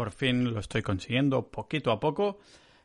Por 0.00 0.12
fin 0.12 0.54
lo 0.54 0.60
estoy 0.60 0.80
consiguiendo 0.80 1.50
poquito 1.50 1.92
a 1.92 2.00
poco. 2.00 2.38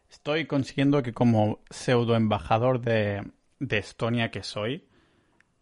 Estoy 0.10 0.48
consiguiendo 0.48 1.02
que 1.02 1.14
como 1.14 1.64
pseudo 1.70 2.14
embajador 2.14 2.82
de, 2.82 3.32
de 3.58 3.78
Estonia 3.78 4.32
que 4.32 4.44
soy, 4.44 4.90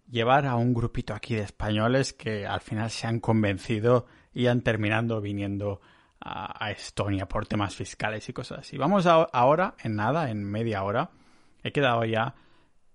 llevar 0.10 0.48
a 0.48 0.56
un 0.56 0.74
grupito 0.74 1.14
aquí 1.14 1.36
de 1.36 1.44
españoles 1.44 2.12
que 2.12 2.48
al 2.48 2.60
final 2.60 2.90
se 2.90 3.06
han 3.06 3.20
convencido 3.20 4.08
y 4.34 4.48
han 4.48 4.62
terminado 4.62 5.22
viniendo 5.22 5.80
a, 6.20 6.72
Estonia 6.72 7.28
por 7.28 7.46
temas 7.46 7.76
fiscales 7.76 8.28
y 8.30 8.34
cosas 8.34 8.62
así. 8.62 8.80
Vamos 8.80 9.06
ahora, 9.06 9.76
en 9.84 9.96
nada, 9.96 10.32
en 10.32 10.44
media 10.44 10.82
hora, 10.84 11.12
he 11.62 11.72
quedado 11.72 12.04
ya 12.04 12.34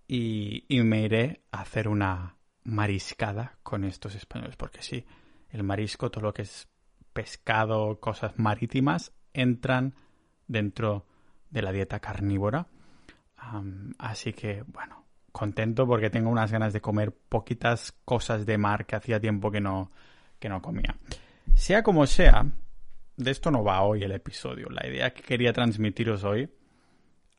y, 0.09 0.64
y 0.66 0.82
me 0.82 1.02
iré 1.02 1.43
a 1.52 1.61
hacer 1.61 1.86
una 1.86 2.34
mariscada 2.64 3.56
con 3.62 3.84
estos 3.84 4.16
españoles, 4.16 4.56
porque 4.56 4.82
sí, 4.82 5.06
el 5.50 5.62
marisco, 5.62 6.11
todo 6.11 6.25
lo 6.25 6.34
que 6.34 6.43
es 6.43 6.66
pescado, 7.19 7.98
cosas 7.98 8.39
marítimas, 8.39 9.12
entran 9.35 9.96
dentro 10.46 11.04
de 11.50 11.63
la 11.63 11.72
dieta 11.72 11.99
carnívora. 11.99 12.68
así 13.99 14.32
que, 14.32 14.63
bueno, 14.68 15.04
contento 15.32 15.85
porque 15.85 16.11
tengo 16.11 16.31
unas 16.31 16.53
ganas 16.53 16.72
de 16.72 16.81
comer 16.81 17.13
poquitas 17.13 17.91
cosas 18.04 18.46
de 18.46 18.57
mar 18.57 18.86
que 18.86 18.94
hacía 18.94 19.18
tiempo 19.18 19.50
que 19.50 19.61
no, 19.61 19.91
que 20.39 20.49
no 20.49 20.63
comía. 20.63 20.96
Sea 21.54 21.82
como 21.82 22.07
sea, 22.07 22.46
de 23.17 23.30
esto 23.32 23.50
no 23.50 23.64
va 23.64 23.82
hoy 23.82 24.05
el 24.05 24.13
episodio. 24.13 24.69
La 24.71 24.86
idea 24.86 25.13
que 25.13 25.22
quería 25.22 25.53
transmitiros 25.53 26.22
hoy 26.22 26.49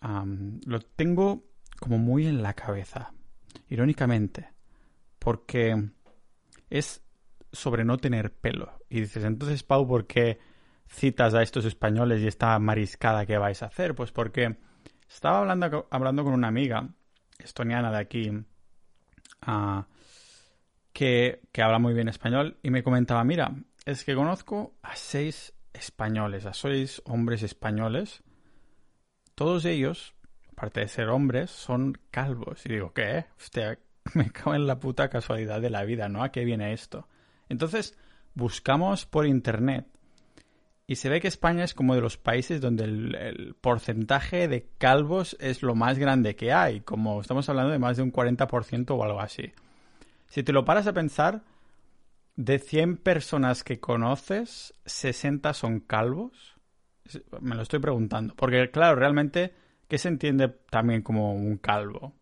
lo 0.01 0.79
tengo 0.97 1.45
como 1.79 1.97
muy 1.97 2.27
en 2.27 2.43
la 2.43 2.53
cabeza, 2.53 3.13
irónicamente, 3.69 4.49
porque 5.19 5.89
es 6.69 7.01
sobre 7.51 7.83
no 7.83 7.97
tener 7.97 8.31
pelo. 8.33 8.79
Y 8.89 9.01
dices, 9.01 9.23
entonces, 9.23 9.63
Pau, 9.63 9.87
¿por 9.87 10.07
qué 10.07 10.39
citas 10.87 11.33
a 11.33 11.41
estos 11.41 11.65
españoles 11.65 12.21
y 12.21 12.27
esta 12.27 12.57
mariscada 12.59 13.25
que 13.25 13.37
vais 13.37 13.61
a 13.63 13.67
hacer? 13.67 13.95
Pues 13.95 14.11
porque 14.11 14.57
estaba 15.07 15.39
hablando, 15.39 15.87
hablando 15.89 16.23
con 16.23 16.33
una 16.33 16.47
amiga 16.47 16.89
estoniana 17.39 17.91
de 17.91 17.97
aquí 17.97 18.31
ah, 19.41 19.87
que, 20.93 21.41
que 21.51 21.61
habla 21.61 21.79
muy 21.79 21.93
bien 21.93 22.09
español 22.09 22.57
y 22.61 22.69
me 22.69 22.83
comentaba, 22.83 23.23
mira, 23.23 23.53
es 23.85 24.03
que 24.03 24.15
conozco 24.15 24.75
a 24.81 24.95
seis 24.95 25.53
españoles, 25.73 26.45
a 26.45 26.53
seis 26.53 27.01
hombres 27.05 27.43
españoles. 27.43 28.23
Todos 29.35 29.65
ellos, 29.65 30.13
aparte 30.51 30.81
de 30.81 30.87
ser 30.87 31.09
hombres, 31.09 31.49
son 31.49 31.97
calvos. 32.11 32.65
Y 32.65 32.69
digo, 32.69 32.93
¿qué? 32.93 33.25
Hostia, 33.37 33.79
me 34.13 34.31
cago 34.31 34.55
en 34.55 34.67
la 34.67 34.79
puta 34.79 35.09
casualidad 35.09 35.61
de 35.61 35.69
la 35.69 35.83
vida, 35.83 36.09
¿no? 36.09 36.23
¿A 36.23 36.31
qué 36.31 36.43
viene 36.43 36.73
esto? 36.73 37.07
Entonces, 37.49 37.97
buscamos 38.35 39.05
por 39.05 39.25
internet 39.25 39.85
y 40.89 40.95
se 40.95 41.09
ve 41.09 41.21
que 41.21 41.27
España 41.27 41.63
es 41.63 41.75
como 41.75 41.93
de 41.93 42.01
los 42.01 42.17
países 42.17 42.61
donde 42.61 42.85
el, 42.85 43.55
porcentaje 43.61 44.47
de 44.47 44.69
calvos 44.79 45.37
es 45.39 45.61
lo 45.61 45.75
más 45.75 45.99
grande 45.99 46.35
que 46.35 46.51
hay, 46.51 46.81
como 46.81 47.21
estamos 47.21 47.47
hablando 47.47 47.71
de 47.71 47.77
más 47.77 47.97
de 47.97 48.01
un 48.01 48.11
40% 48.11 48.89
o 48.89 49.03
algo 49.03 49.19
así. 49.19 49.51
Si 50.29 50.41
te 50.41 50.51
lo 50.51 50.65
paras 50.65 50.87
a 50.87 50.93
pensar, 50.93 51.43
de 52.35 52.57
100 52.57 52.97
personas 52.97 53.63
que 53.63 53.79
conoces, 53.79 54.73
60 54.85 55.53
son 55.53 55.79
calvos. 55.79 56.55
Me 57.39 57.55
lo 57.55 57.61
estoy 57.61 57.79
preguntando, 57.79 58.33
porque 58.35 58.71
claro, 58.71 58.95
realmente, 58.95 59.53
¿qué 59.87 59.99
se 59.99 60.07
entiende 60.07 60.47
también 60.71 61.03
como 61.03 61.33
un 61.33 61.57
calvo? 61.57 62.15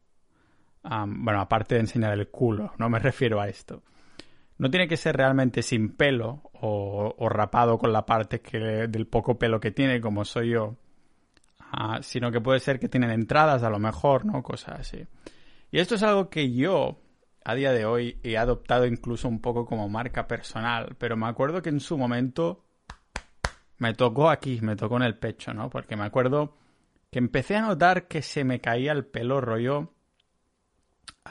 bueno, 0.83 1.41
aparte 1.41 1.75
de 1.75 1.81
enseñar 1.81 2.13
el 2.13 2.29
culo, 2.29 2.73
no 2.77 2.89
me 2.89 2.99
refiero 2.99 3.39
a 3.39 3.47
esto 3.47 3.81
no 4.57 4.69
tiene 4.69 4.87
que 4.87 4.97
ser 4.97 5.15
realmente 5.15 5.61
sin 5.61 5.95
pelo 5.95 6.41
o, 6.53 7.29
rapado 7.29 7.77
con 7.77 7.93
la 7.93 8.05
parte 8.05 8.41
que, 8.41 8.57
del 8.57 9.07
poco 9.07 9.37
pelo 9.37 9.59
que 9.59 9.71
tiene, 9.71 10.01
como 10.01 10.25
soy 10.25 10.51
yo, 10.51 10.75
ah, 11.59 11.99
sino 12.01 12.31
que 12.31 12.41
puede 12.41 12.59
ser 12.59 12.79
que 12.79 12.89
tienen 12.89 13.11
entradas 13.11 13.63
a 13.63 13.69
lo 13.69 13.79
mejor, 13.79 14.25
¿no? 14.25 14.41
Cosas 14.41 14.79
así. 14.79 15.05
Y 15.71 15.79
esto 15.79 15.95
es 15.95 16.03
algo 16.03 16.29
que 16.29 16.51
yo, 16.51 16.99
a 17.45 17.53
día 17.53 17.71
de 17.71 17.85
hoy, 17.85 18.19
he 18.23 18.37
adoptado 18.37 18.85
incluso 18.85 19.27
un 19.27 19.41
poco 19.41 19.65
como 19.65 19.89
marca 19.89 20.27
personal, 20.27 20.95
pero 20.97 21.15
me 21.15 21.27
acuerdo 21.27 21.61
que 21.61 21.69
en 21.69 21.79
su 21.79 21.97
momento 21.97 22.63
me 23.77 23.93
tocó 23.93 24.29
aquí, 24.29 24.59
me 24.61 24.75
tocó 24.75 24.97
en 24.97 25.03
el 25.03 25.17
pecho, 25.17 25.53
¿no? 25.53 25.69
Porque 25.69 25.95
me 25.95 26.05
acuerdo 26.05 26.57
que 27.11 27.19
empecé 27.19 27.55
a 27.55 27.61
notar 27.61 28.07
que 28.07 28.21
se 28.21 28.43
me 28.43 28.59
caía 28.59 28.91
el 28.91 29.05
pelo 29.05 29.39
rollo... 29.41 29.93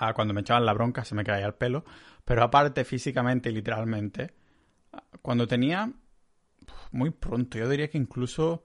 Ah, 0.01 0.13
cuando 0.15 0.35
me 0.35 0.43
echaban 0.43 0.67
la 0.67 0.73
bronca 0.73 1.05
se 1.05 1.15
me 1.15 1.25
caía 1.25 1.47
el 1.47 1.55
pelo 1.55 1.85
pero 2.27 2.43
aparte 2.43 2.85
físicamente 2.85 3.51
y 3.51 3.53
literalmente, 3.53 4.35
cuando 5.23 5.47
tenía 5.47 5.93
muy 6.91 7.11
pronto, 7.11 7.57
yo 7.57 7.69
diría 7.69 7.89
que 7.89 7.99
incluso 7.99 8.65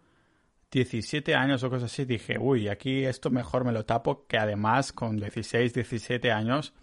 17 0.72 1.36
años 1.36 1.64
o 1.64 1.70
cosas 1.70 1.92
así, 1.92 2.06
dije, 2.06 2.38
uy, 2.40 2.70
aquí 2.70 3.06
esto 3.06 3.30
mejor 3.30 3.64
me 3.64 3.72
lo 3.72 3.86
tapo, 3.86 4.26
que 4.26 4.40
además 4.40 4.92
con 4.92 5.16
16, 5.18 5.76
17 5.76 6.32
años 6.32 6.74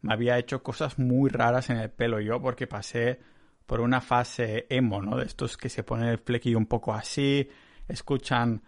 me 0.00 0.14
había 0.14 0.38
hecho 0.38 0.62
cosas 0.62 0.96
muy 0.96 1.28
raras 1.28 1.70
en 1.70 1.78
el 1.78 1.90
pelo 1.90 2.20
yo 2.20 2.40
porque 2.40 2.68
pasé 2.68 3.18
por 3.66 3.80
una 3.80 4.00
fase 4.00 4.66
emo, 4.70 5.02
¿no? 5.02 5.16
De 5.16 5.24
estos 5.24 5.56
que 5.56 5.68
se 5.68 5.82
ponen 5.82 6.08
el 6.08 6.18
flequillo 6.18 6.56
un 6.56 6.66
poco 6.66 6.94
así, 6.94 7.48
escuchan 7.88 8.62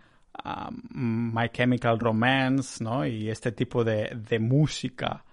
um, 0.45 1.33
My 1.35 1.49
Chemical 1.51 1.99
Romance, 1.99 2.83
¿no? 2.83 3.07
Y 3.07 3.31
este 3.31 3.53
tipo 3.53 3.85
de, 3.85 4.17
de 4.29 4.39
música 4.39 5.25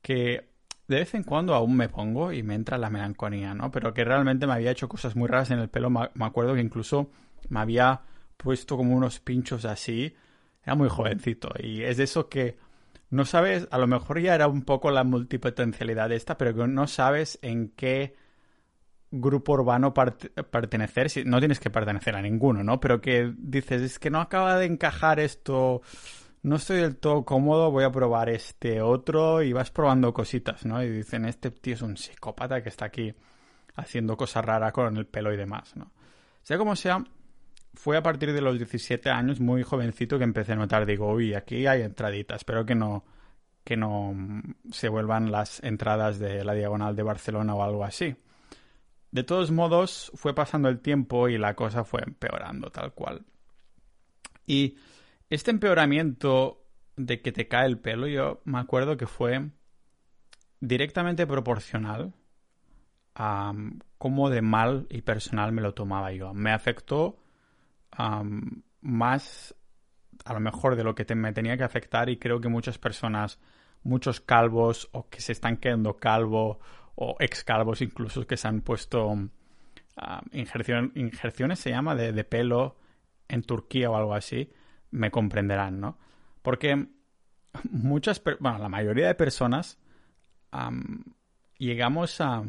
que 0.00 0.52
de 0.88 0.96
vez 0.96 1.14
en 1.14 1.22
cuando 1.22 1.54
aún 1.54 1.76
me 1.76 1.88
pongo 1.88 2.32
y 2.32 2.42
me 2.42 2.54
entra 2.54 2.76
la 2.76 2.90
melancolía, 2.90 3.54
¿no? 3.54 3.70
Pero 3.70 3.94
que 3.94 4.04
realmente 4.04 4.46
me 4.46 4.54
había 4.54 4.72
hecho 4.72 4.88
cosas 4.88 5.16
muy 5.16 5.28
raras 5.28 5.50
en 5.50 5.58
el 5.58 5.68
pelo. 5.68 5.90
Me 5.90 6.24
acuerdo 6.24 6.54
que 6.54 6.60
incluso 6.60 7.10
me 7.48 7.60
había 7.60 8.02
puesto 8.36 8.76
como 8.76 8.94
unos 8.94 9.20
pinchos 9.20 9.64
así. 9.64 10.14
Era 10.62 10.74
muy 10.74 10.88
jovencito. 10.88 11.50
Y 11.58 11.82
es 11.82 11.96
de 11.96 12.04
eso 12.04 12.28
que 12.28 12.58
no 13.10 13.24
sabes, 13.24 13.68
a 13.70 13.78
lo 13.78 13.86
mejor 13.86 14.20
ya 14.20 14.34
era 14.34 14.48
un 14.48 14.62
poco 14.62 14.90
la 14.90 15.04
multipotencialidad 15.04 16.12
esta, 16.12 16.36
pero 16.36 16.54
que 16.54 16.66
no 16.66 16.86
sabes 16.86 17.38
en 17.42 17.68
qué 17.70 18.14
grupo 19.12 19.52
urbano 19.52 19.94
pertenecer. 19.94 21.08
No 21.26 21.38
tienes 21.38 21.60
que 21.60 21.70
pertenecer 21.70 22.16
a 22.16 22.22
ninguno, 22.22 22.64
¿no? 22.64 22.80
Pero 22.80 23.00
que 23.00 23.32
dices, 23.38 23.82
es 23.82 23.98
que 24.00 24.10
no 24.10 24.20
acaba 24.20 24.58
de 24.58 24.66
encajar 24.66 25.20
esto 25.20 25.82
no 26.42 26.56
estoy 26.56 26.78
del 26.78 26.96
todo 26.96 27.24
cómodo, 27.24 27.70
voy 27.70 27.84
a 27.84 27.92
probar 27.92 28.28
este 28.28 28.82
otro 28.82 29.42
y 29.42 29.52
vas 29.52 29.70
probando 29.70 30.12
cositas, 30.12 30.66
¿no? 30.66 30.82
Y 30.82 30.90
dicen, 30.90 31.24
este 31.24 31.50
tío 31.52 31.74
es 31.74 31.82
un 31.82 31.96
psicópata 31.96 32.62
que 32.62 32.68
está 32.68 32.86
aquí 32.86 33.14
haciendo 33.76 34.16
cosas 34.16 34.44
raras 34.44 34.72
con 34.72 34.96
el 34.96 35.06
pelo 35.06 35.32
y 35.32 35.36
demás, 35.36 35.76
¿no? 35.76 35.92
Sea 36.42 36.58
como 36.58 36.74
sea, 36.74 37.04
fue 37.74 37.96
a 37.96 38.02
partir 38.02 38.32
de 38.32 38.40
los 38.40 38.56
17 38.56 39.08
años, 39.08 39.40
muy 39.40 39.62
jovencito, 39.62 40.18
que 40.18 40.24
empecé 40.24 40.52
a 40.52 40.56
notar, 40.56 40.84
digo, 40.84 41.12
uy, 41.12 41.34
aquí 41.34 41.66
hay 41.66 41.82
entraditas, 41.82 42.38
espero 42.38 42.66
que 42.66 42.74
no, 42.74 43.04
que 43.62 43.76
no 43.76 44.12
se 44.72 44.88
vuelvan 44.88 45.30
las 45.30 45.62
entradas 45.62 46.18
de 46.18 46.44
la 46.44 46.54
diagonal 46.54 46.96
de 46.96 47.04
Barcelona 47.04 47.54
o 47.54 47.62
algo 47.62 47.84
así. 47.84 48.16
De 49.12 49.22
todos 49.22 49.50
modos, 49.50 50.10
fue 50.14 50.34
pasando 50.34 50.68
el 50.68 50.80
tiempo 50.80 51.28
y 51.28 51.38
la 51.38 51.54
cosa 51.54 51.84
fue 51.84 52.02
empeorando 52.04 52.70
tal 52.70 52.94
cual. 52.94 53.26
Y 54.46 54.78
este 55.28 55.50
empeoramiento 55.50 56.64
de 56.96 57.20
que 57.20 57.30
te 57.30 57.46
cae 57.46 57.66
el 57.66 57.78
pelo, 57.78 58.06
yo 58.06 58.40
me 58.44 58.58
acuerdo 58.58 58.96
que 58.96 59.06
fue 59.06 59.50
directamente 60.60 61.26
proporcional 61.26 62.14
a 63.14 63.52
cómo 63.98 64.30
de 64.30 64.40
mal 64.40 64.86
y 64.88 65.02
personal 65.02 65.52
me 65.52 65.60
lo 65.60 65.74
tomaba 65.74 66.12
yo. 66.12 66.32
Me 66.32 66.50
afectó 66.50 67.18
más 68.80 69.54
a 70.24 70.32
lo 70.32 70.40
mejor 70.40 70.76
de 70.76 70.84
lo 70.84 70.94
que 70.94 71.14
me 71.14 71.34
tenía 71.34 71.58
que 71.58 71.64
afectar 71.64 72.08
y 72.08 72.16
creo 72.16 72.40
que 72.40 72.48
muchas 72.48 72.78
personas, 72.78 73.38
muchos 73.82 74.20
calvos 74.20 74.88
o 74.92 75.10
que 75.10 75.20
se 75.20 75.32
están 75.32 75.58
quedando 75.58 75.98
calvo 75.98 76.60
o 76.94 77.16
ex 77.20 77.44
calvos 77.44 77.82
incluso 77.82 78.26
que 78.26 78.36
se 78.36 78.48
han 78.48 78.60
puesto 78.60 79.14
injerciones 80.32 81.58
se 81.58 81.70
llama 81.70 81.94
de, 81.94 82.12
de 82.12 82.24
pelo 82.24 82.76
en 83.28 83.42
Turquía 83.42 83.90
o 83.90 83.96
algo 83.96 84.14
así 84.14 84.50
me 84.90 85.10
comprenderán, 85.10 85.80
¿no? 85.80 85.98
Porque 86.42 86.88
muchas, 87.70 88.22
bueno, 88.40 88.58
la 88.58 88.68
mayoría 88.68 89.06
de 89.06 89.14
personas 89.14 89.78
llegamos 91.58 92.20
a, 92.20 92.44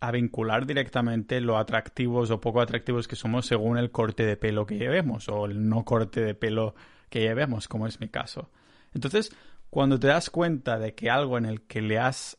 a 0.00 0.10
vincular 0.10 0.66
directamente 0.66 1.40
lo 1.40 1.58
atractivos 1.58 2.30
o 2.30 2.40
poco 2.40 2.60
atractivos 2.60 3.06
que 3.06 3.16
somos 3.16 3.46
según 3.46 3.78
el 3.78 3.90
corte 3.90 4.24
de 4.24 4.36
pelo 4.36 4.66
que 4.66 4.78
llevemos 4.78 5.28
o 5.28 5.46
el 5.46 5.68
no 5.68 5.84
corte 5.84 6.20
de 6.20 6.34
pelo 6.34 6.74
que 7.08 7.20
llevemos, 7.20 7.68
como 7.68 7.86
es 7.86 8.00
mi 8.00 8.08
caso. 8.08 8.50
Entonces, 8.94 9.34
cuando 9.68 9.98
te 10.00 10.08
das 10.08 10.30
cuenta 10.30 10.78
de 10.78 10.94
que 10.94 11.10
algo 11.10 11.38
en 11.38 11.44
el 11.44 11.62
que 11.62 11.82
le 11.82 11.98
has... 11.98 12.38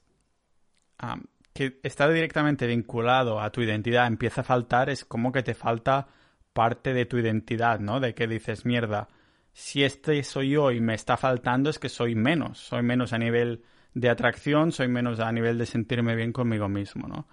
que 1.54 1.80
está 1.84 2.08
directamente 2.10 2.68
vinculado 2.68 3.40
a 3.42 3.52
tu 3.52 3.62
identidad 3.62 4.08
empieza 4.08 4.42
a 4.42 4.46
faltar, 4.46 4.90
es 4.90 5.06
como 5.06 5.32
que 5.32 5.44
te 5.44 5.54
falta 5.54 6.08
parte 6.54 6.94
de 6.94 7.06
tu 7.06 7.18
identidad, 7.18 7.80
¿no? 7.80 8.00
De 8.00 8.14
que 8.14 8.28
dices, 8.28 8.66
mierda, 8.66 9.10
si 9.54 9.84
este 9.84 10.24
soy 10.24 10.52
yo 10.52 10.72
y 10.72 10.80
me 10.80 10.94
está 10.94 11.18
faltando 11.18 11.70
es 11.70 11.80
que 11.80 11.90
soy 11.90 12.16
menos, 12.16 12.60
soy 12.60 12.84
menos 12.84 13.14
a 13.14 13.18
nivel 13.18 13.64
de 13.94 14.10
atracción, 14.10 14.72
soy 14.72 14.88
menos 14.88 15.20
a 15.20 15.32
nivel 15.32 15.58
de 15.58 15.66
sentirme 15.66 16.16
bien 16.16 16.32
conmigo 16.32 16.70
mismo, 16.70 17.08
¿no? 17.08 17.28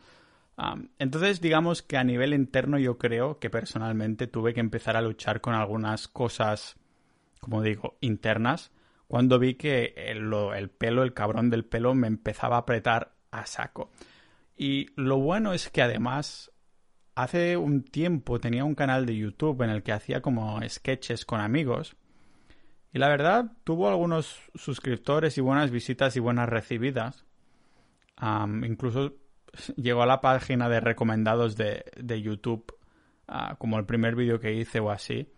entonces, 0.98 1.40
digamos 1.40 1.82
que 1.82 1.96
a 1.96 2.02
nivel 2.02 2.34
interno 2.34 2.80
yo 2.80 2.98
creo 2.98 3.38
que 3.38 3.48
personalmente 3.48 4.26
tuve 4.26 4.54
que 4.54 4.58
empezar 4.58 4.96
a 4.96 5.02
luchar 5.02 5.40
con 5.40 5.54
algunas 5.54 6.08
cosas, 6.08 6.76
como 7.38 7.62
digo, 7.62 7.96
internas, 8.00 8.72
cuando 9.06 9.38
vi 9.38 9.54
que 9.54 9.94
el, 9.96 10.32
el 10.56 10.68
pelo, 10.68 11.04
el 11.04 11.14
cabrón 11.14 11.48
del 11.48 11.64
pelo, 11.64 11.94
me 11.94 12.08
empezaba 12.08 12.56
a 12.56 12.60
apretar 12.60 13.17
a 13.30 13.46
saco. 13.46 13.90
Y 14.56 14.88
lo 14.96 15.18
bueno 15.18 15.52
es 15.52 15.70
que 15.70 15.82
además 15.82 16.50
hace 17.14 17.56
un 17.56 17.82
tiempo 17.82 18.40
tenía 18.40 18.64
un 18.64 18.74
canal 18.74 19.06
de 19.06 19.16
YouTube 19.16 19.62
en 19.62 19.70
el 19.70 19.82
que 19.82 19.92
hacía 19.92 20.20
como 20.20 20.60
sketches 20.68 21.24
con 21.24 21.40
amigos. 21.40 21.96
Y 22.92 22.98
la 22.98 23.08
verdad, 23.08 23.52
tuvo 23.64 23.88
algunos 23.88 24.40
suscriptores 24.54 25.36
y 25.36 25.40
buenas 25.40 25.70
visitas 25.70 26.16
y 26.16 26.20
buenas 26.20 26.48
recibidas. 26.48 27.24
incluso 28.64 29.16
llegó 29.76 30.02
a 30.02 30.06
la 30.06 30.20
página 30.20 30.68
de 30.68 30.80
recomendados 30.80 31.56
de, 31.56 32.22
YouTube, 32.22 32.76
ah, 33.26 33.56
como 33.58 33.78
el 33.78 33.86
primer 33.86 34.14
vídeo 34.14 34.40
que 34.40 34.54
hice 34.54 34.80
o 34.80 34.90
así. 34.90 35.32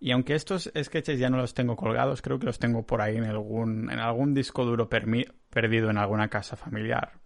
Y 0.00 0.10
aunque 0.10 0.34
estos 0.34 0.70
sketches 0.76 1.20
ya 1.20 1.30
no 1.30 1.36
los 1.36 1.54
tengo 1.54 1.76
colgados, 1.76 2.22
creo 2.22 2.40
que 2.40 2.46
los 2.46 2.58
tengo 2.58 2.84
por 2.84 3.00
ahí 3.00 3.16
en 3.16 3.24
algún, 3.24 3.90
en 3.90 4.00
algún 4.00 4.34
disco 4.34 4.64
duro 4.64 4.88
perdido 4.88 5.90
en 5.90 5.98
alguna 5.98 6.28
casa 6.28 6.56
familiar. 6.56 7.21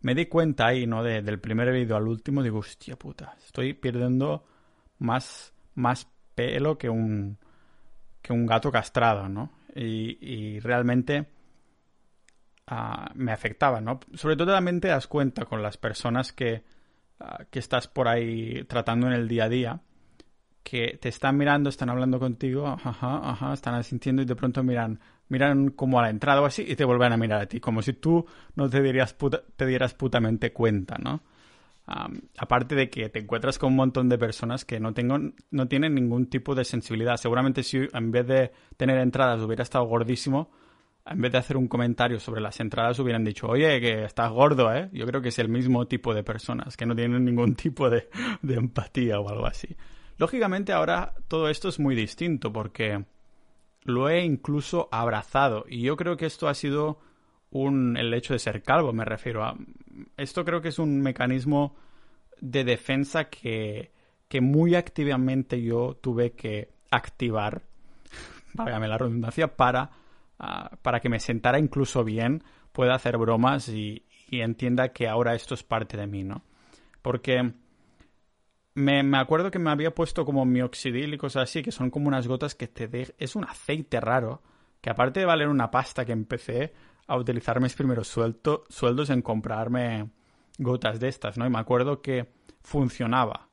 Me 0.00 0.14
di 0.14 0.26
cuenta 0.26 0.66
ahí, 0.66 0.86
¿no? 0.86 1.02
del 1.02 1.40
primer 1.40 1.72
vídeo 1.72 1.96
al 1.96 2.06
último, 2.06 2.42
digo, 2.42 2.58
hostia 2.58 2.96
puta, 2.96 3.34
estoy 3.44 3.74
perdiendo 3.74 4.44
más, 4.98 5.52
más 5.74 6.08
pelo 6.34 6.78
que 6.78 6.88
un, 6.88 7.38
que 8.22 8.32
un 8.32 8.46
gato 8.46 8.70
castrado, 8.70 9.28
¿no? 9.28 9.50
y 9.74 10.58
realmente 10.60 11.26
me 13.14 13.32
afectaba, 13.32 13.80
¿no? 13.80 14.00
Sobre 14.14 14.36
todo 14.36 14.52
también 14.52 14.80
te 14.80 14.88
das 14.88 15.06
cuenta 15.06 15.44
con 15.46 15.62
las 15.62 15.76
personas 15.76 16.32
que, 16.32 16.62
que 17.50 17.58
estás 17.58 17.88
por 17.88 18.08
ahí 18.08 18.64
tratando 18.64 19.06
en 19.06 19.14
el 19.14 19.28
día 19.28 19.44
a 19.44 19.48
día, 19.48 19.80
que 20.62 20.98
te 21.00 21.08
están 21.08 21.36
mirando, 21.36 21.70
están 21.70 21.88
hablando 21.88 22.18
contigo, 22.18 22.66
ajá, 22.66 23.30
ajá, 23.30 23.54
están 23.54 23.74
asintiendo 23.74 24.22
y 24.22 24.26
de 24.26 24.36
pronto 24.36 24.62
miran, 24.62 25.00
miran 25.28 25.70
como 25.70 25.98
a 25.98 26.02
la 26.02 26.10
entrada 26.10 26.40
o 26.40 26.44
así 26.44 26.64
y 26.66 26.76
te 26.76 26.84
vuelven 26.84 27.12
a 27.12 27.16
mirar 27.16 27.42
a 27.42 27.46
ti, 27.46 27.60
como 27.60 27.82
si 27.82 27.92
tú 27.94 28.26
no 28.54 28.68
te, 28.68 28.82
dirías 28.82 29.16
te 29.56 29.66
dieras 29.66 29.94
putamente 29.94 30.52
cuenta, 30.52 30.96
¿no? 30.98 31.22
aparte 32.36 32.74
de 32.74 32.90
que 32.90 33.08
te 33.08 33.20
encuentras 33.20 33.58
con 33.58 33.70
un 33.70 33.76
montón 33.76 34.08
de 34.08 34.18
personas 34.18 34.64
que 34.64 34.78
no, 34.78 34.92
tengo, 34.92 35.18
no 35.50 35.68
tienen 35.68 35.94
ningún 35.94 36.26
tipo 36.26 36.54
de 36.54 36.64
sensibilidad. 36.64 37.16
Seguramente 37.16 37.62
si 37.62 37.88
en 37.92 38.10
vez 38.10 38.26
de 38.26 38.52
tener 38.76 38.98
entradas 38.98 39.40
hubiera 39.40 39.62
estado 39.62 39.86
gordísimo, 39.86 40.50
en 41.06 41.20
vez 41.20 41.32
de 41.32 41.38
hacer 41.38 41.56
un 41.56 41.68
comentario 41.68 42.20
sobre 42.20 42.42
las 42.42 42.60
entradas, 42.60 42.98
hubieran 42.98 43.24
dicho, 43.24 43.48
oye, 43.48 43.80
que 43.80 44.04
estás 44.04 44.30
gordo, 44.30 44.72
¿eh? 44.74 44.90
Yo 44.92 45.06
creo 45.06 45.22
que 45.22 45.30
es 45.30 45.38
el 45.38 45.48
mismo 45.48 45.86
tipo 45.86 46.12
de 46.12 46.22
personas, 46.22 46.76
que 46.76 46.84
no 46.84 46.94
tienen 46.94 47.24
ningún 47.24 47.54
tipo 47.54 47.88
de, 47.88 48.08
empatía 48.46 49.18
o 49.18 49.28
algo 49.28 49.46
así. 49.46 49.74
Lógicamente 50.18 50.72
ahora 50.72 51.14
todo 51.26 51.48
esto 51.48 51.68
es 51.68 51.78
muy 51.78 51.94
distinto 51.94 52.52
porque 52.52 53.04
lo 53.82 54.08
he 54.08 54.24
incluso 54.24 54.88
abrazado 54.90 55.64
y 55.68 55.82
yo 55.82 55.96
creo 55.96 56.16
que 56.16 56.26
esto 56.26 56.48
ha 56.48 56.54
sido 56.54 57.00
un 57.50 57.96
el 57.96 58.12
hecho 58.12 58.34
de 58.34 58.38
ser 58.38 58.62
calvo, 58.62 58.92
me 58.92 59.04
refiero 59.04 59.44
a 59.44 59.56
esto 60.16 60.44
creo 60.44 60.60
que 60.60 60.68
es 60.68 60.78
un 60.78 61.00
mecanismo 61.00 61.76
de 62.40 62.64
defensa 62.64 63.24
que, 63.30 63.92
que 64.28 64.40
muy 64.40 64.74
activamente 64.74 65.62
yo 65.62 65.96
tuve 66.00 66.32
que 66.32 66.70
activar, 66.90 67.62
válgame 68.54 68.88
la 68.88 68.98
redundancia, 68.98 69.56
para 69.56 69.90
para 70.82 71.00
que 71.00 71.08
me 71.08 71.20
sentara 71.20 71.58
incluso 71.58 72.04
bien, 72.04 72.44
pueda 72.72 72.94
hacer 72.94 73.18
bromas 73.18 73.68
y, 73.68 74.04
entienda 74.30 74.90
que 74.90 75.08
ahora 75.08 75.34
esto 75.34 75.54
es 75.54 75.62
parte 75.62 75.96
de 75.96 76.06
mí, 76.06 76.22
¿no? 76.22 76.42
Porque 77.00 77.54
me, 78.78 79.02
me, 79.02 79.18
acuerdo 79.18 79.50
que 79.50 79.58
me 79.58 79.70
había 79.70 79.94
puesto 79.94 80.24
como 80.24 80.44
mioxidil 80.44 81.14
y 81.14 81.18
cosas 81.18 81.44
así, 81.44 81.62
que 81.62 81.72
son 81.72 81.90
como 81.90 82.08
unas 82.08 82.26
gotas 82.26 82.54
que 82.54 82.68
te 82.68 82.88
de... 82.88 83.14
Es 83.18 83.36
un 83.36 83.44
aceite 83.44 84.00
raro, 84.00 84.42
que 84.80 84.90
aparte 84.90 85.20
de 85.20 85.26
valer 85.26 85.48
una 85.48 85.70
pasta 85.70 86.04
que 86.04 86.12
empecé 86.12 86.72
a 87.06 87.16
utilizar 87.16 87.60
mis 87.60 87.74
primeros 87.74 88.08
sueldos 88.08 89.10
en 89.10 89.22
comprarme 89.22 90.10
gotas 90.58 91.00
de 91.00 91.08
estas, 91.08 91.38
¿no? 91.38 91.46
Y 91.46 91.50
me 91.50 91.58
acuerdo 91.58 92.02
que 92.02 92.32
funcionaba. 92.60 93.48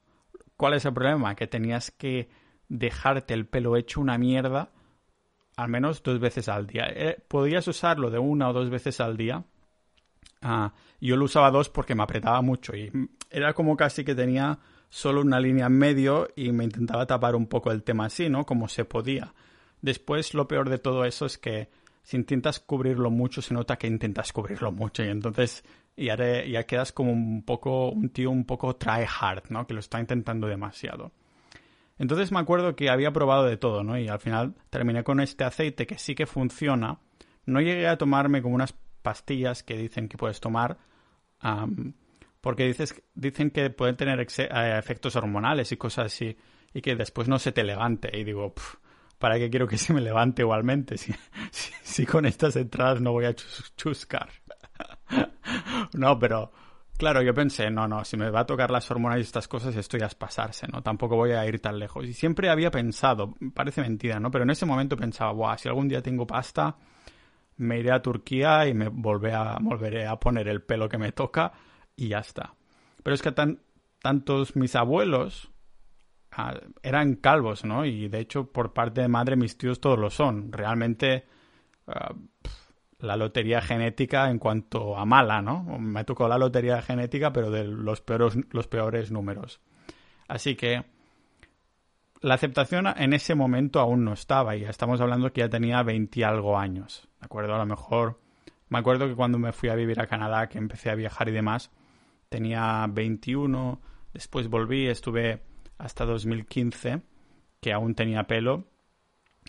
¿Cuál 0.57 0.73
es 0.75 0.85
el 0.85 0.93
problema? 0.93 1.35
Que 1.35 1.47
tenías 1.47 1.91
que 1.91 2.29
dejarte 2.67 3.33
el 3.33 3.47
pelo 3.47 3.77
hecho 3.77 4.01
una 4.01 4.17
mierda 4.17 4.71
al 5.57 5.69
menos 5.69 6.03
dos 6.03 6.19
veces 6.19 6.49
al 6.49 6.67
día. 6.67 6.85
Eh, 6.89 7.17
podías 7.27 7.67
usarlo 7.67 8.09
de 8.09 8.19
una 8.19 8.49
o 8.49 8.53
dos 8.53 8.69
veces 8.69 8.99
al 8.99 9.17
día. 9.17 9.43
Ah, 10.41 10.73
yo 10.99 11.15
lo 11.15 11.25
usaba 11.25 11.51
dos 11.51 11.69
porque 11.69 11.95
me 11.95 12.03
apretaba 12.03 12.41
mucho 12.41 12.75
y 12.75 12.91
era 13.29 13.53
como 13.53 13.75
casi 13.77 14.03
que 14.03 14.15
tenía 14.15 14.59
solo 14.95 15.19
una 15.19 15.41
línea 15.41 15.65
en 15.65 15.77
medio 15.77 16.29
y 16.37 16.53
me 16.53 16.63
intentaba 16.63 17.05
tapar 17.05 17.35
un 17.35 17.47
poco 17.47 17.69
el 17.69 17.83
tema 17.83 18.05
así, 18.05 18.29
¿no? 18.29 18.45
Como 18.45 18.69
se 18.69 18.85
podía. 18.85 19.33
Después 19.81 20.33
lo 20.33 20.47
peor 20.47 20.69
de 20.69 20.77
todo 20.77 21.03
eso 21.03 21.25
es 21.25 21.37
que 21.37 21.69
si 22.01 22.15
intentas 22.15 22.61
cubrirlo 22.61 23.11
mucho 23.11 23.41
se 23.41 23.53
nota 23.53 23.75
que 23.75 23.87
intentas 23.87 24.31
cubrirlo 24.31 24.71
mucho 24.71 25.03
y 25.03 25.09
entonces 25.09 25.65
ya, 25.97 26.15
ya 26.15 26.63
quedas 26.63 26.93
como 26.93 27.11
un 27.11 27.43
poco 27.43 27.89
un 27.89 28.07
tío 28.07 28.31
un 28.31 28.45
poco 28.45 28.77
try 28.77 29.05
hard, 29.19 29.49
¿no? 29.49 29.67
Que 29.67 29.73
lo 29.73 29.81
está 29.81 29.99
intentando 29.99 30.47
demasiado. 30.47 31.11
Entonces 31.99 32.31
me 32.31 32.39
acuerdo 32.39 32.77
que 32.77 32.89
había 32.89 33.11
probado 33.11 33.43
de 33.43 33.57
todo, 33.57 33.83
¿no? 33.83 33.99
Y 33.99 34.07
al 34.07 34.19
final 34.19 34.55
terminé 34.69 35.03
con 35.03 35.19
este 35.19 35.43
aceite 35.43 35.85
que 35.85 35.97
sí 35.97 36.15
que 36.15 36.25
funciona. 36.25 36.99
No 37.45 37.59
llegué 37.59 37.89
a 37.89 37.97
tomarme 37.97 38.41
como 38.41 38.55
unas 38.55 38.73
pastillas 39.01 39.61
que 39.61 39.75
dicen 39.75 40.07
que 40.07 40.15
puedes 40.17 40.39
tomar, 40.39 40.77
porque 42.45 42.67
dices, 42.67 42.93
dicen 43.15 43.49
que 43.49 43.71
pueden 43.71 43.95
tener 43.95 44.19
eh, 44.19 44.77
efectos 44.77 45.15
hormonales 45.15 45.71
y 45.71 45.77
cosas 45.77 46.13
así, 46.13 46.37
y 46.75 46.79
que 46.79 46.95
después 46.95 47.27
no 47.27 47.39
se 47.39 47.51
te 47.51 47.63
levante. 47.63 48.15
Y 48.15 48.23
digo, 48.23 48.53
¿para 49.17 49.39
qué 49.39 49.49
quiero 49.49 49.67
que 49.67 49.79
se 49.79 49.93
me 49.93 49.99
levante 49.99 50.43
igualmente? 50.43 50.95
Si, 51.81 52.05
con 52.05 52.27
estas 52.27 52.55
entradas 52.55 53.01
no 53.01 53.13
voy 53.13 53.25
a 53.25 53.33
chuscar. 53.33 54.29
no, 55.93 56.19
pero 56.19 56.51
Claro, 56.99 57.23
yo 57.23 57.33
pensé, 57.33 57.71
no, 57.71 57.87
no, 57.87 58.05
si 58.05 58.15
me 58.15 58.29
va 58.29 58.41
a 58.41 58.45
tocar 58.45 58.69
las 58.69 58.91
hormonas 58.91 59.17
y 59.17 59.21
estas 59.21 59.47
cosas, 59.47 59.75
esto 59.75 59.97
ya 59.97 60.05
es 60.05 60.13
pasarse, 60.13 60.67
¿no? 60.71 60.83
Tampoco 60.83 61.15
voy 61.15 61.31
a 61.31 61.47
ir 61.47 61.59
tan 61.59 61.79
lejos. 61.79 62.05
Y 62.05 62.13
siempre 62.13 62.51
había 62.51 62.69
pensado, 62.69 63.33
parece 63.55 63.81
mentira, 63.81 64.19
¿no? 64.19 64.29
Pero 64.29 64.43
en 64.43 64.51
ese 64.51 64.67
momento 64.67 64.95
pensaba, 64.95 65.31
guau, 65.31 65.57
si 65.57 65.67
algún 65.67 65.87
día 65.87 66.03
tengo 66.03 66.27
pasta, 66.27 66.77
me 67.57 67.79
iré 67.79 67.91
a 67.91 68.03
Turquía 68.03 68.67
y 68.67 68.75
me 68.75 68.85
a, 68.85 69.57
volveré 69.61 70.05
a 70.05 70.15
poner 70.17 70.47
el 70.47 70.61
pelo 70.61 70.87
que 70.87 70.99
me 70.99 71.11
toca 71.11 71.51
y 71.95 72.09
ya 72.09 72.19
está. 72.19 72.55
Pero 73.03 73.13
es 73.13 73.21
que 73.21 73.31
tan, 73.31 73.61
tantos 74.01 74.55
mis 74.55 74.75
abuelos 74.75 75.51
ah, 76.31 76.59
eran 76.83 77.15
calvos, 77.15 77.65
¿no? 77.65 77.85
Y 77.85 78.07
de 78.07 78.19
hecho, 78.19 78.51
por 78.51 78.73
parte 78.73 79.01
de 79.01 79.07
madre, 79.07 79.35
mis 79.35 79.57
tíos 79.57 79.79
todos 79.79 79.99
lo 79.99 80.09
son. 80.09 80.51
Realmente... 80.51 81.25
Ah, 81.87 82.13
la 82.99 83.17
lotería 83.17 83.61
genética 83.61 84.29
en 84.29 84.39
cuanto 84.39 84.97
a 84.97 85.05
mala, 85.05 85.41
¿no? 85.41 85.63
Me 85.79 86.03
tocó 86.03 86.27
la 86.27 86.37
lotería 86.37 86.81
genética, 86.81 87.31
pero 87.31 87.51
de 87.51 87.65
los 87.65 88.01
peores, 88.01 88.37
los 88.51 88.67
peores 88.67 89.11
números. 89.11 89.61
Así 90.27 90.55
que 90.55 90.83
la 92.21 92.35
aceptación 92.35 92.87
en 92.87 93.13
ese 93.13 93.35
momento 93.35 93.79
aún 93.79 94.03
no 94.03 94.13
estaba 94.13 94.55
y 94.55 94.63
estamos 94.63 95.01
hablando 95.01 95.31
que 95.31 95.41
ya 95.41 95.49
tenía 95.49 95.83
20 95.83 96.25
algo 96.25 96.57
años, 96.57 97.07
¿de 97.19 97.25
acuerdo? 97.25 97.53
A 97.53 97.59
lo 97.59 97.65
mejor 97.65 98.19
me 98.69 98.79
acuerdo 98.79 99.07
que 99.07 99.15
cuando 99.15 99.37
me 99.37 99.51
fui 99.51 99.69
a 99.69 99.75
vivir 99.75 99.99
a 100.01 100.07
Canadá, 100.07 100.47
que 100.47 100.57
empecé 100.57 100.89
a 100.89 100.95
viajar 100.95 101.29
y 101.29 101.33
demás, 101.33 101.71
tenía 102.35 102.85
21, 102.91 103.81
después 104.13 104.49
volví, 104.49 104.87
estuve 104.87 105.41
hasta 105.77 106.03
2015, 106.03 107.01
que 107.61 107.71
aún 107.71 107.95
tenía 107.95 108.23
pelo, 108.23 108.65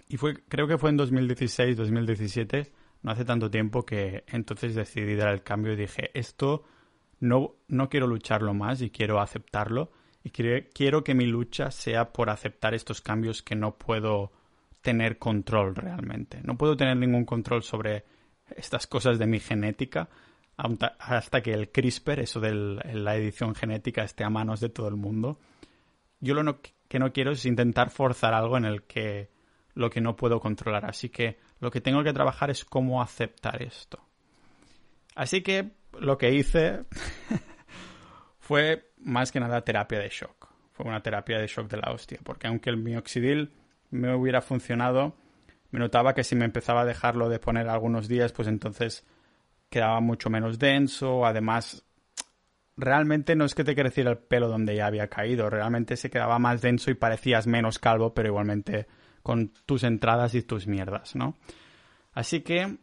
y 0.08 0.18
fue 0.18 0.34
creo 0.48 0.68
que 0.68 0.78
fue 0.78 0.90
en 0.90 0.96
2016, 0.96 1.76
2017 1.76 2.72
no 3.02 3.10
hace 3.10 3.24
tanto 3.24 3.50
tiempo 3.50 3.84
que 3.84 4.22
entonces 4.28 4.76
decidí 4.76 5.16
dar 5.16 5.32
el 5.32 5.42
cambio 5.42 5.72
y 5.72 5.76
dije, 5.76 6.10
esto 6.14 6.64
no, 7.18 7.56
no 7.66 7.88
quiero 7.88 8.06
lucharlo 8.06 8.54
más 8.54 8.82
y 8.82 8.90
quiero 8.90 9.20
aceptarlo. 9.20 9.92
Y 10.22 10.30
quiero 10.30 11.04
que 11.04 11.14
mi 11.14 11.24
lucha 11.24 11.70
sea 11.70 12.12
por 12.12 12.30
aceptar 12.30 12.74
estos 12.74 13.00
cambios 13.00 13.42
que 13.42 13.54
no 13.54 13.78
puedo 13.78 14.32
tener 14.80 15.18
control 15.18 15.76
realmente. 15.76 16.40
No 16.42 16.56
puedo 16.58 16.76
tener 16.76 16.96
ningún 16.96 17.24
control 17.24 17.62
sobre 17.62 18.04
estas 18.56 18.88
cosas 18.88 19.20
de 19.20 19.26
mi 19.26 19.38
genética 19.38 20.08
hasta 20.56 21.42
que 21.42 21.52
el 21.52 21.70
CRISPR, 21.70 22.20
eso 22.20 22.40
de 22.40 22.54
la 22.54 23.16
edición 23.16 23.54
genética, 23.54 24.04
esté 24.04 24.24
a 24.24 24.30
manos 24.30 24.60
de 24.60 24.68
todo 24.68 24.88
el 24.88 24.96
mundo. 24.96 25.38
Yo 26.20 26.34
lo 26.34 26.60
que 26.60 26.98
no 26.98 27.12
quiero 27.12 27.32
es 27.32 27.44
intentar 27.44 27.90
forzar 27.90 28.32
algo 28.32 28.56
en 28.56 28.64
el 28.64 28.84
que 28.84 29.30
lo 29.74 29.90
que 29.90 30.00
no 30.00 30.16
puedo 30.16 30.40
controlar. 30.40 30.86
Así 30.86 31.10
que 31.10 31.38
lo 31.60 31.70
que 31.70 31.80
tengo 31.80 32.02
que 32.02 32.12
trabajar 32.12 32.50
es 32.50 32.64
cómo 32.64 33.02
aceptar 33.02 33.62
esto. 33.62 34.00
Así 35.14 35.42
que 35.42 35.72
lo 36.00 36.18
que 36.18 36.32
hice 36.32 36.84
fue 38.38 38.90
más 38.98 39.30
que 39.30 39.40
nada 39.40 39.62
terapia 39.62 39.98
de 39.98 40.08
shock. 40.08 40.48
Fue 40.72 40.86
una 40.86 41.02
terapia 41.02 41.38
de 41.38 41.46
shock 41.46 41.68
de 41.68 41.78
la 41.78 41.92
hostia, 41.92 42.18
porque 42.22 42.48
aunque 42.48 42.70
el 42.70 42.76
mioxidil 42.76 43.52
me 43.90 44.14
hubiera 44.14 44.42
funcionado, 44.42 45.14
me 45.70 45.78
notaba 45.78 46.14
que 46.14 46.24
si 46.24 46.36
me 46.36 46.44
empezaba 46.44 46.82
a 46.82 46.84
dejarlo 46.84 47.28
de 47.28 47.38
poner 47.38 47.68
algunos 47.68 48.08
días, 48.08 48.32
pues 48.32 48.48
entonces 48.48 49.06
quedaba 49.68 50.00
mucho 50.00 50.30
menos 50.30 50.58
denso. 50.58 51.26
Además, 51.26 51.86
realmente 52.76 53.34
no 53.34 53.44
es 53.44 53.54
que 53.54 53.64
te 53.64 53.74
creciera 53.74 54.10
el 54.10 54.18
pelo 54.18 54.48
donde 54.48 54.76
ya 54.76 54.86
había 54.86 55.08
caído, 55.08 55.48
realmente 55.50 55.96
se 55.96 56.10
quedaba 56.10 56.38
más 56.38 56.60
denso 56.60 56.90
y 56.90 56.94
parecías 56.94 57.46
menos 57.46 57.78
calvo, 57.78 58.14
pero 58.14 58.28
igualmente 58.28 58.86
con 59.22 59.52
tus 59.66 59.82
entradas 59.82 60.34
y 60.34 60.42
tus 60.42 60.66
mierdas, 60.66 61.16
¿no? 61.16 61.36
Así 62.12 62.42
que 62.42 62.78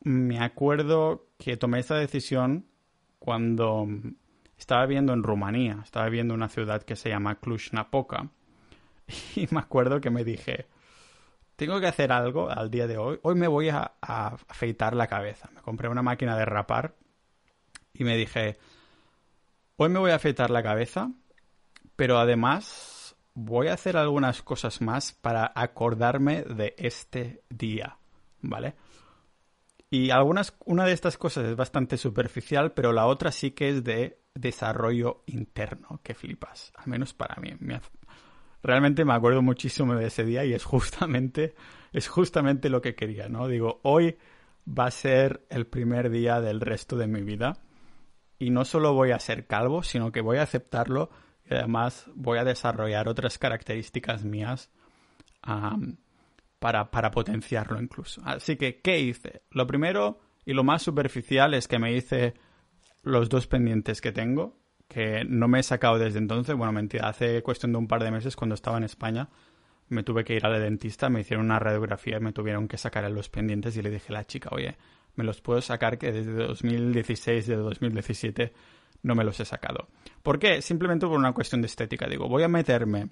me 0.00 0.40
acuerdo 0.40 1.28
que 1.38 1.56
tomé 1.56 1.80
esta 1.80 1.96
decisión 1.96 2.66
cuando 3.18 3.86
estaba 4.56 4.86
viviendo 4.86 5.12
en 5.12 5.22
Rumanía, 5.22 5.80
estaba 5.82 6.06
viviendo 6.06 6.34
en 6.34 6.40
una 6.40 6.48
ciudad 6.48 6.82
que 6.82 6.96
se 6.96 7.10
llama 7.10 7.40
Cluj-Napoca 7.40 8.30
y 9.36 9.46
me 9.50 9.60
acuerdo 9.60 10.00
que 10.00 10.10
me 10.10 10.24
dije, 10.24 10.66
tengo 11.66 11.80
que 11.80 11.86
hacer 11.86 12.10
algo 12.10 12.50
al 12.50 12.70
día 12.72 12.88
de 12.88 12.98
hoy, 12.98 13.20
hoy 13.22 13.36
me 13.36 13.46
voy 13.46 13.68
a, 13.68 13.92
afeitar 14.00 14.96
la 14.96 15.06
cabeza. 15.06 15.48
Me 15.54 15.60
compré 15.60 15.88
una 15.88 16.02
máquina 16.02 16.36
de 16.36 16.44
rapar 16.44 16.96
y 17.94 18.02
me 18.02 18.16
dije, 18.16 18.58
hoy 19.76 19.88
me 19.88 20.00
voy 20.00 20.10
a 20.10 20.16
afeitar 20.16 20.50
la 20.50 20.64
cabeza, 20.64 21.12
pero 21.94 22.18
además 22.18 23.14
voy 23.34 23.68
a 23.68 23.74
hacer 23.74 23.96
algunas 23.96 24.42
cosas 24.42 24.80
más 24.80 25.12
para 25.12 25.52
acordarme 25.54 26.42
de 26.42 26.74
este 26.78 27.44
día, 27.48 27.96
¿vale? 28.40 28.74
Y 29.88 30.10
algunas, 30.10 30.56
una 30.64 30.84
de 30.84 30.94
estas 30.94 31.16
cosas 31.16 31.44
es 31.44 31.54
bastante 31.54 31.96
superficial, 31.96 32.72
pero 32.72 32.92
la 32.92 33.06
otra 33.06 33.30
sí 33.30 33.52
que 33.52 33.68
es 33.68 33.84
de 33.84 34.18
desarrollo 34.34 35.22
interno, 35.26 36.00
que 36.02 36.14
flipas, 36.14 36.72
al 36.74 36.88
menos 36.88 37.14
para 37.14 37.36
mí. 37.40 37.54
Realmente 38.62 39.04
me 39.04 39.14
acuerdo 39.14 39.42
muchísimo 39.42 39.94
de 39.94 40.06
ese 40.06 40.24
día 40.24 40.44
y 40.44 40.52
es 40.54 40.64
justamente, 40.64 41.54
es 41.92 42.08
justamente 42.08 42.68
lo 42.68 42.80
que 42.80 42.94
quería, 42.94 43.28
¿no? 43.28 43.48
Digo, 43.48 43.80
hoy 43.82 44.16
va 44.66 44.86
a 44.86 44.90
ser 44.90 45.44
el 45.50 45.66
primer 45.66 46.10
día 46.10 46.40
del 46.40 46.60
resto 46.60 46.96
de 46.96 47.06
mi 47.06 47.22
vida 47.22 47.58
y 48.38 48.50
no 48.50 48.64
solo 48.64 48.94
voy 48.94 49.10
a 49.10 49.18
ser 49.18 49.46
calvo, 49.46 49.82
sino 49.82 50.12
que 50.12 50.20
voy 50.20 50.38
a 50.38 50.42
aceptarlo 50.42 51.10
y 51.48 51.54
además 51.54 52.10
voy 52.14 52.38
a 52.38 52.44
desarrollar 52.44 53.08
otras 53.08 53.38
características 53.38 54.24
mías 54.24 54.70
para, 56.58 56.90
para 56.90 57.10
potenciarlo 57.10 57.80
incluso. 57.80 58.22
Así 58.24 58.56
que, 58.56 58.80
¿qué 58.80 59.00
hice? 59.00 59.42
Lo 59.50 59.66
primero 59.66 60.20
y 60.44 60.54
lo 60.54 60.64
más 60.64 60.82
superficial 60.82 61.54
es 61.54 61.68
que 61.68 61.78
me 61.78 61.92
hice 61.92 62.34
los 63.02 63.28
dos 63.28 63.46
pendientes 63.46 64.00
que 64.00 64.12
tengo, 64.12 64.61
que 64.92 65.24
no 65.24 65.48
me 65.48 65.60
he 65.60 65.62
sacado 65.62 65.98
desde 65.98 66.18
entonces. 66.18 66.54
Bueno, 66.54 66.72
mentira, 66.72 67.08
hace 67.08 67.42
cuestión 67.42 67.72
de 67.72 67.78
un 67.78 67.88
par 67.88 68.02
de 68.02 68.10
meses 68.10 68.36
cuando 68.36 68.54
estaba 68.54 68.76
en 68.76 68.84
España 68.84 69.28
me 69.88 70.02
tuve 70.02 70.24
que 70.24 70.34
ir 70.34 70.44
al 70.44 70.60
dentista, 70.60 71.08
me 71.08 71.20
hicieron 71.20 71.46
una 71.46 71.58
radiografía 71.58 72.16
y 72.16 72.20
me 72.20 72.32
tuvieron 72.32 72.66
que 72.66 72.78
sacar 72.78 73.08
los 73.10 73.28
pendientes 73.28 73.76
y 73.76 73.82
le 73.82 73.90
dije 73.90 74.06
a 74.08 74.12
la 74.12 74.26
chica, 74.26 74.48
oye, 74.52 74.76
me 75.14 75.24
los 75.24 75.40
puedo 75.40 75.60
sacar 75.60 75.98
que 75.98 76.12
desde 76.12 76.32
2016, 76.32 77.46
desde 77.46 77.62
2017 77.62 78.52
no 79.02 79.14
me 79.14 79.24
los 79.24 79.38
he 79.40 79.44
sacado. 79.44 79.88
¿Por 80.22 80.38
qué? 80.38 80.62
Simplemente 80.62 81.06
por 81.06 81.18
una 81.18 81.32
cuestión 81.32 81.60
de 81.60 81.66
estética. 81.66 82.08
Digo, 82.08 82.28
voy 82.28 82.42
a 82.42 82.48
meterme, 82.48 83.10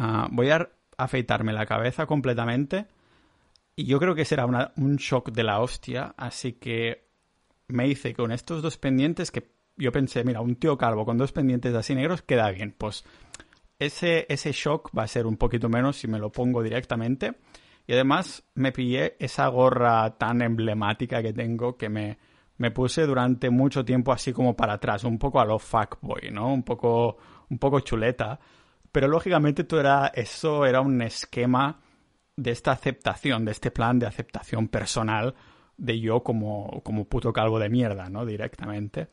uh, 0.00 0.26
voy 0.30 0.50
a 0.50 0.68
afeitarme 0.96 1.52
la 1.52 1.66
cabeza 1.66 2.06
completamente 2.06 2.86
y 3.76 3.84
yo 3.84 3.98
creo 3.98 4.14
que 4.14 4.24
será 4.24 4.46
un 4.46 4.96
shock 4.96 5.30
de 5.30 5.44
la 5.44 5.60
hostia, 5.60 6.14
así 6.16 6.54
que 6.54 7.08
me 7.68 7.88
hice 7.88 8.12
con 8.12 8.32
estos 8.32 8.60
dos 8.60 8.76
pendientes 8.76 9.30
que 9.30 9.51
yo 9.76 9.92
pensé, 9.92 10.24
mira, 10.24 10.40
un 10.40 10.56
tío 10.56 10.76
calvo 10.76 11.04
con 11.04 11.18
dos 11.18 11.32
pendientes 11.32 11.74
así 11.74 11.94
negros 11.94 12.22
queda 12.22 12.50
bien, 12.50 12.74
pues 12.76 13.04
ese, 13.78 14.26
ese 14.28 14.52
shock 14.52 14.90
va 14.96 15.04
a 15.04 15.08
ser 15.08 15.26
un 15.26 15.36
poquito 15.36 15.68
menos 15.68 15.96
si 15.96 16.08
me 16.08 16.18
lo 16.18 16.30
pongo 16.30 16.62
directamente. 16.62 17.34
Y 17.86 17.94
además 17.94 18.44
me 18.54 18.72
pillé 18.72 19.16
esa 19.18 19.48
gorra 19.48 20.16
tan 20.16 20.40
emblemática 20.42 21.22
que 21.22 21.32
tengo 21.32 21.76
que 21.76 21.88
me, 21.88 22.18
puse 22.70 23.06
durante 23.06 23.50
mucho 23.50 23.84
tiempo 23.84 24.12
así 24.12 24.32
como 24.32 24.54
para 24.54 24.74
atrás, 24.74 25.02
un 25.02 25.18
poco 25.18 25.40
a 25.40 25.44
lo 25.44 25.58
fuckboy, 25.58 26.30
¿no? 26.30 26.52
Un 26.52 26.62
poco, 26.62 27.16
un 27.50 27.58
poco 27.58 27.80
chuleta. 27.80 28.38
Pero 28.92 29.08
lógicamente 29.08 29.64
todo 29.64 29.80
era, 29.80 30.12
eso 30.14 30.64
era 30.64 30.80
un 30.80 31.02
esquema 31.02 31.80
de 32.36 32.52
esta 32.52 32.72
aceptación, 32.72 33.44
de 33.44 33.52
este 33.52 33.70
plan 33.72 33.98
de 33.98 34.06
aceptación 34.06 34.68
personal 34.68 35.34
de 35.76 35.98
yo 35.98 36.22
como, 36.22 36.82
como 36.84 37.06
puto 37.06 37.32
calvo 37.32 37.58
de 37.58 37.68
mierda, 37.68 38.08
¿no? 38.08 38.24
Directamente. 38.24 39.08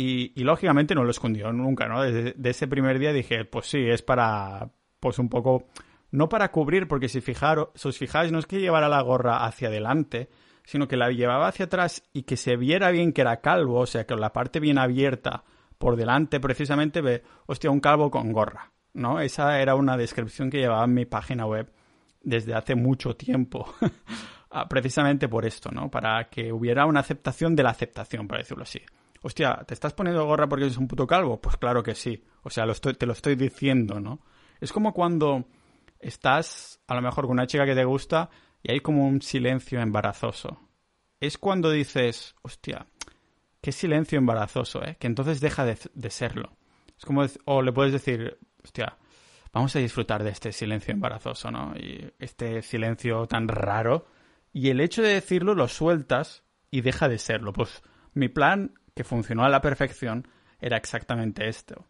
Y, 0.00 0.32
y 0.34 0.44
lógicamente 0.44 0.94
no 0.94 1.04
lo 1.04 1.10
escondió 1.10 1.52
nunca, 1.52 1.86
¿no? 1.86 2.00
Desde 2.00 2.34
ese 2.48 2.66
primer 2.66 2.98
día 2.98 3.12
dije, 3.12 3.44
pues 3.44 3.66
sí, 3.66 3.86
es 3.86 4.00
para, 4.00 4.70
pues 4.98 5.18
un 5.18 5.28
poco, 5.28 5.66
no 6.10 6.30
para 6.30 6.50
cubrir, 6.50 6.88
porque 6.88 7.10
si, 7.10 7.20
fijaros, 7.20 7.68
si 7.74 7.88
os 7.88 7.98
fijáis, 7.98 8.32
no 8.32 8.38
es 8.38 8.46
que 8.46 8.60
llevara 8.60 8.88
la 8.88 9.02
gorra 9.02 9.44
hacia 9.44 9.68
adelante, 9.68 10.30
sino 10.64 10.88
que 10.88 10.96
la 10.96 11.10
llevaba 11.10 11.48
hacia 11.48 11.66
atrás 11.66 12.02
y 12.14 12.22
que 12.22 12.38
se 12.38 12.56
viera 12.56 12.90
bien 12.90 13.12
que 13.12 13.20
era 13.20 13.42
calvo, 13.42 13.80
o 13.80 13.86
sea, 13.86 14.06
que 14.06 14.16
la 14.16 14.32
parte 14.32 14.58
bien 14.58 14.78
abierta 14.78 15.44
por 15.76 15.96
delante 15.96 16.40
precisamente 16.40 17.02
ve, 17.02 17.22
hostia, 17.44 17.70
un 17.70 17.80
calvo 17.80 18.10
con 18.10 18.32
gorra, 18.32 18.72
¿no? 18.94 19.20
Esa 19.20 19.60
era 19.60 19.74
una 19.74 19.98
descripción 19.98 20.48
que 20.48 20.60
llevaba 20.60 20.84
en 20.84 20.94
mi 20.94 21.04
página 21.04 21.44
web 21.44 21.70
desde 22.22 22.54
hace 22.54 22.74
mucho 22.74 23.16
tiempo. 23.16 23.74
Ah, 24.52 24.68
precisamente 24.68 25.28
por 25.28 25.46
esto, 25.46 25.70
¿no? 25.70 25.92
Para 25.92 26.28
que 26.28 26.52
hubiera 26.52 26.84
una 26.84 26.98
aceptación 26.98 27.54
de 27.54 27.62
la 27.62 27.70
aceptación, 27.70 28.26
por 28.26 28.38
decirlo 28.38 28.64
así. 28.64 28.80
Hostia, 29.22 29.62
¿te 29.66 29.74
estás 29.74 29.92
poniendo 29.92 30.24
gorra 30.24 30.48
porque 30.48 30.64
eres 30.64 30.78
un 30.78 30.88
puto 30.88 31.06
calvo? 31.06 31.40
Pues 31.40 31.56
claro 31.56 31.82
que 31.82 31.94
sí. 31.94 32.24
O 32.42 32.50
sea, 32.50 32.64
te 32.72 33.06
lo 33.06 33.12
estoy 33.12 33.34
diciendo, 33.34 34.00
¿no? 34.00 34.20
Es 34.60 34.72
como 34.72 34.94
cuando 34.94 35.46
estás 35.98 36.80
a 36.86 36.94
lo 36.94 37.02
mejor 37.02 37.26
con 37.26 37.32
una 37.32 37.46
chica 37.46 37.66
que 37.66 37.74
te 37.74 37.84
gusta 37.84 38.30
y 38.62 38.72
hay 38.72 38.80
como 38.80 39.06
un 39.06 39.20
silencio 39.20 39.80
embarazoso. 39.80 40.58
Es 41.20 41.36
cuando 41.36 41.70
dices, 41.70 42.34
hostia, 42.42 42.86
qué 43.60 43.72
silencio 43.72 44.18
embarazoso, 44.18 44.82
¿eh? 44.82 44.96
Que 44.98 45.06
entonces 45.06 45.40
deja 45.40 45.64
de, 45.64 46.10
serlo. 46.10 46.56
Es 46.96 47.04
como, 47.04 47.24
o 47.44 47.62
le 47.62 47.72
puedes 47.72 47.92
decir, 47.92 48.38
hostia, 48.64 48.96
vamos 49.52 49.76
a 49.76 49.80
disfrutar 49.80 50.24
de 50.24 50.30
este 50.30 50.52
silencio 50.52 50.92
embarazoso, 50.92 51.50
¿no? 51.50 51.74
Y 51.76 52.12
este 52.18 52.62
silencio 52.62 53.26
tan 53.26 53.48
raro. 53.48 54.06
Y 54.52 54.70
el 54.70 54.80
hecho 54.80 55.02
de 55.02 55.14
decirlo 55.14 55.54
lo 55.54 55.68
sueltas 55.68 56.44
y 56.70 56.80
deja 56.80 57.08
de 57.08 57.18
serlo. 57.18 57.52
Pues 57.52 57.82
mi 58.14 58.28
plan, 58.28 58.74
que 59.00 59.04
funcionó 59.04 59.44
a 59.44 59.48
la 59.48 59.62
perfección, 59.62 60.28
era 60.60 60.76
exactamente 60.76 61.48
esto. 61.48 61.86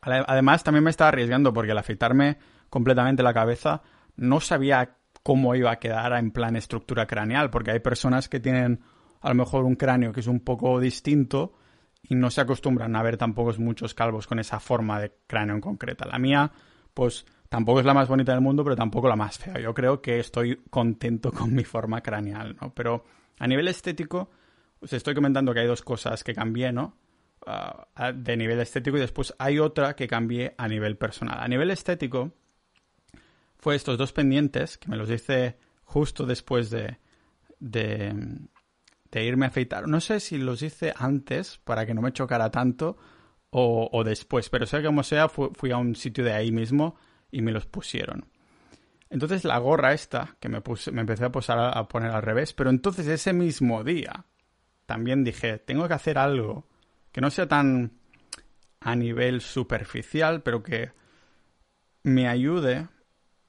Además, 0.00 0.62
también 0.62 0.84
me 0.84 0.90
estaba 0.90 1.08
arriesgando 1.08 1.52
porque 1.52 1.72
al 1.72 1.78
afeitarme 1.78 2.38
completamente 2.70 3.24
la 3.24 3.34
cabeza 3.34 3.82
no 4.14 4.38
sabía 4.38 4.98
cómo 5.24 5.56
iba 5.56 5.72
a 5.72 5.80
quedar 5.80 6.12
en 6.12 6.30
plan 6.30 6.54
estructura 6.54 7.08
craneal, 7.08 7.50
porque 7.50 7.72
hay 7.72 7.80
personas 7.80 8.28
que 8.28 8.38
tienen 8.38 8.84
a 9.20 9.30
lo 9.30 9.34
mejor 9.34 9.64
un 9.64 9.74
cráneo 9.74 10.12
que 10.12 10.20
es 10.20 10.28
un 10.28 10.38
poco 10.38 10.78
distinto 10.78 11.54
y 12.04 12.14
no 12.14 12.30
se 12.30 12.40
acostumbran 12.40 12.94
a 12.94 13.02
ver 13.02 13.16
tampoco 13.16 13.52
muchos 13.58 13.92
calvos 13.92 14.28
con 14.28 14.38
esa 14.38 14.60
forma 14.60 15.00
de 15.00 15.12
cráneo 15.26 15.56
en 15.56 15.60
concreta. 15.60 16.06
La 16.06 16.20
mía, 16.20 16.52
pues 16.94 17.26
tampoco 17.48 17.80
es 17.80 17.86
la 17.86 17.94
más 17.94 18.06
bonita 18.06 18.30
del 18.30 18.42
mundo, 18.42 18.62
pero 18.62 18.76
tampoco 18.76 19.08
la 19.08 19.16
más 19.16 19.38
fea. 19.38 19.58
Yo 19.58 19.74
creo 19.74 20.00
que 20.00 20.20
estoy 20.20 20.62
contento 20.70 21.32
con 21.32 21.52
mi 21.52 21.64
forma 21.64 22.00
craneal, 22.00 22.56
¿no? 22.60 22.72
Pero 22.72 23.02
a 23.40 23.48
nivel 23.48 23.66
estético, 23.66 24.30
os 24.80 24.92
estoy 24.92 25.14
comentando 25.14 25.52
que 25.54 25.60
hay 25.60 25.66
dos 25.66 25.82
cosas 25.82 26.22
que 26.24 26.34
cambié, 26.34 26.72
¿no? 26.72 26.96
Ah, 27.48 28.12
de 28.12 28.36
nivel 28.36 28.58
estético 28.58 28.96
y 28.96 29.00
después 29.00 29.32
hay 29.38 29.60
otra 29.60 29.94
que 29.94 30.08
cambié 30.08 30.54
a 30.58 30.66
nivel 30.66 30.96
personal. 30.96 31.38
A 31.38 31.46
nivel 31.46 31.70
estético, 31.70 32.32
fue 33.56 33.76
estos 33.76 33.98
dos 33.98 34.12
pendientes, 34.12 34.78
que 34.78 34.88
me 34.88 34.96
los 34.96 35.08
hice 35.10 35.56
justo 35.84 36.26
después 36.26 36.70
de, 36.70 36.98
de, 37.60 38.38
irme 39.12 39.46
a 39.46 39.48
afeitar. 39.48 39.86
No 39.86 40.00
sé 40.00 40.18
si 40.20 40.38
los 40.38 40.62
hice 40.62 40.92
antes 40.96 41.58
para 41.58 41.86
que 41.86 41.94
no 41.94 42.02
me 42.02 42.12
chocara 42.12 42.50
tanto 42.50 42.96
o, 43.50 44.02
después, 44.04 44.50
pero 44.50 44.66
sea 44.66 44.82
como 44.82 45.02
sea, 45.02 45.28
fui, 45.28 45.70
a 45.70 45.78
un 45.78 45.94
sitio 45.94 46.24
de 46.24 46.32
ahí 46.32 46.52
mismo 46.52 46.96
y 47.30 47.42
me 47.42 47.52
los 47.52 47.64
pusieron. 47.64 48.26
Entonces 49.08 49.44
la 49.44 49.56
gorra 49.58 49.94
esta, 49.94 50.36
que 50.40 50.48
me, 50.48 50.60
puse, 50.60 50.90
me 50.90 51.02
empecé 51.02 51.24
a, 51.24 51.32
posar, 51.32 51.78
a 51.78 51.88
poner 51.88 52.10
al 52.10 52.22
revés, 52.22 52.52
pero 52.52 52.70
entonces 52.70 53.06
ese 53.06 53.32
mismo 53.32 53.84
día 53.84 54.26
también 54.86 55.24
dije, 55.24 55.58
tengo 55.58 55.86
que 55.88 55.94
hacer 55.94 56.18
algo 56.18 56.66
que 57.12 57.20
no 57.20 57.30
sea 57.30 57.46
tan 57.46 57.92
a 58.80 58.94
nivel 58.94 59.40
superficial, 59.40 60.42
pero 60.42 60.62
que 60.62 60.92
me 62.02 62.28
ayude 62.28 62.88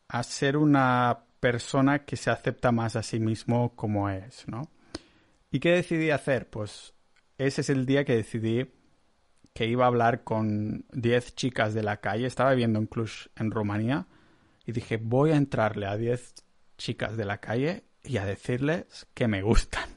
a 0.08 0.24
ser 0.24 0.58
una 0.58 1.26
persona 1.40 2.06
que 2.06 2.18
se 2.18 2.32
acepta 2.32 2.72
más 2.72 2.96
a 2.96 3.04
sí 3.04 3.20
mismo 3.20 3.76
como 3.76 4.10
es, 4.10 4.48
¿no? 4.48 4.72
¿Y 5.52 5.60
qué 5.60 5.72
decidí 5.72 6.10
hacer? 6.10 6.50
Pues 6.50 6.94
ese 7.38 7.62
es 7.62 7.70
el 7.70 7.86
día 7.86 8.04
que 8.04 8.16
decidí 8.16 8.72
que 9.54 9.66
iba 9.66 9.86
a 9.86 9.88
hablar 9.88 10.24
con 10.24 10.86
10 10.92 11.36
chicas 11.36 11.74
de 11.74 11.84
la 11.84 11.98
calle. 11.98 12.26
Estaba 12.26 12.52
viviendo 12.52 12.80
en 12.80 12.88
Cluj, 12.88 13.28
en 13.36 13.52
Rumanía, 13.52 14.08
y 14.66 14.72
dije, 14.72 14.98
voy 14.98 15.32
a 15.32 15.36
entrarle 15.36 15.88
a 15.88 15.98
10 15.98 16.34
chicas 16.78 17.18
de 17.18 17.26
la 17.26 17.40
calle 17.40 17.84
y 18.04 18.18
a 18.18 18.26
decirles 18.26 19.08
que 19.14 19.28
me 19.28 19.42
gustan. 19.42 19.97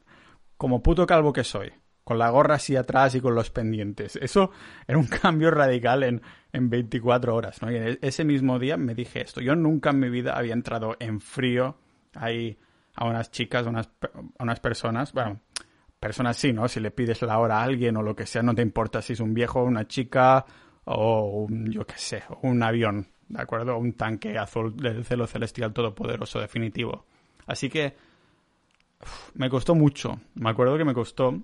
Como 0.61 0.83
puto 0.83 1.07
calvo 1.07 1.33
que 1.33 1.43
soy 1.43 1.73
con 2.05 2.19
la 2.19 2.29
gorra 2.29 2.57
así 2.57 2.77
atrás 2.77 3.15
y 3.15 3.21
con 3.23 3.35
los 3.35 3.51
pendientes. 3.51 4.17
Eso 4.17 4.51
era 4.87 4.99
un 4.99 5.07
cambio 5.23 5.51
radical 5.51 6.03
en, 6.03 6.21
en 6.53 6.69
24 6.69 7.35
horas, 7.35 7.63
¿no? 7.63 7.73
Y 7.73 7.77
e-, 7.77 7.99
ese 8.03 8.27
mismo 8.27 8.59
día 8.59 8.77
me 8.77 8.95
dije 8.95 9.23
esto. 9.23 9.41
Yo 9.41 9.57
nunca 9.57 9.89
en 9.89 10.01
mi 10.01 10.11
vida 10.11 10.37
había 10.37 10.53
entrado 10.53 10.99
en 11.01 11.23
frío 11.23 11.79
ahí 12.15 12.59
a 12.95 13.07
unas 13.07 13.31
chicas, 13.31 13.67
a 13.67 13.71
unas, 13.71 13.89
a 14.03 14.43
unas 14.43 14.61
personas, 14.61 15.15
bueno, 15.15 15.41
personas 15.99 16.37
sí, 16.37 16.53
¿no? 16.53 16.69
Si 16.69 16.79
le 16.79 16.91
pides 16.91 17.23
la 17.23 17.39
hora 17.39 17.61
a 17.61 17.63
alguien 17.63 17.97
o 17.97 18.03
lo 18.03 18.15
que 18.15 18.27
sea, 18.27 18.43
no 18.43 18.55
te 18.55 18.61
importa 18.61 19.01
si 19.01 19.15
es 19.15 19.21
un 19.21 19.33
viejo, 19.33 19.65
una 19.65 19.89
chica 19.89 20.45
o 20.85 21.47
un, 21.49 21.73
yo 21.73 21.87
qué 21.87 21.97
sé, 21.97 22.23
un 22.43 22.63
avión, 22.63 23.07
¿de 23.31 23.41
acuerdo? 23.41 23.79
Un 23.79 23.95
tanque 23.95 24.37
azul 24.37 24.77
del 24.77 25.07
cielo 25.07 25.27
celestial 25.27 25.73
todopoderoso 25.73 26.39
definitivo. 26.39 27.07
Así 27.47 27.71
que 27.71 28.10
me 29.35 29.49
costó 29.51 29.75
mucho, 29.75 30.21
me 30.35 30.51
acuerdo 30.51 30.77
que 30.77 30.85
me 30.85 30.95
costó, 30.95 31.41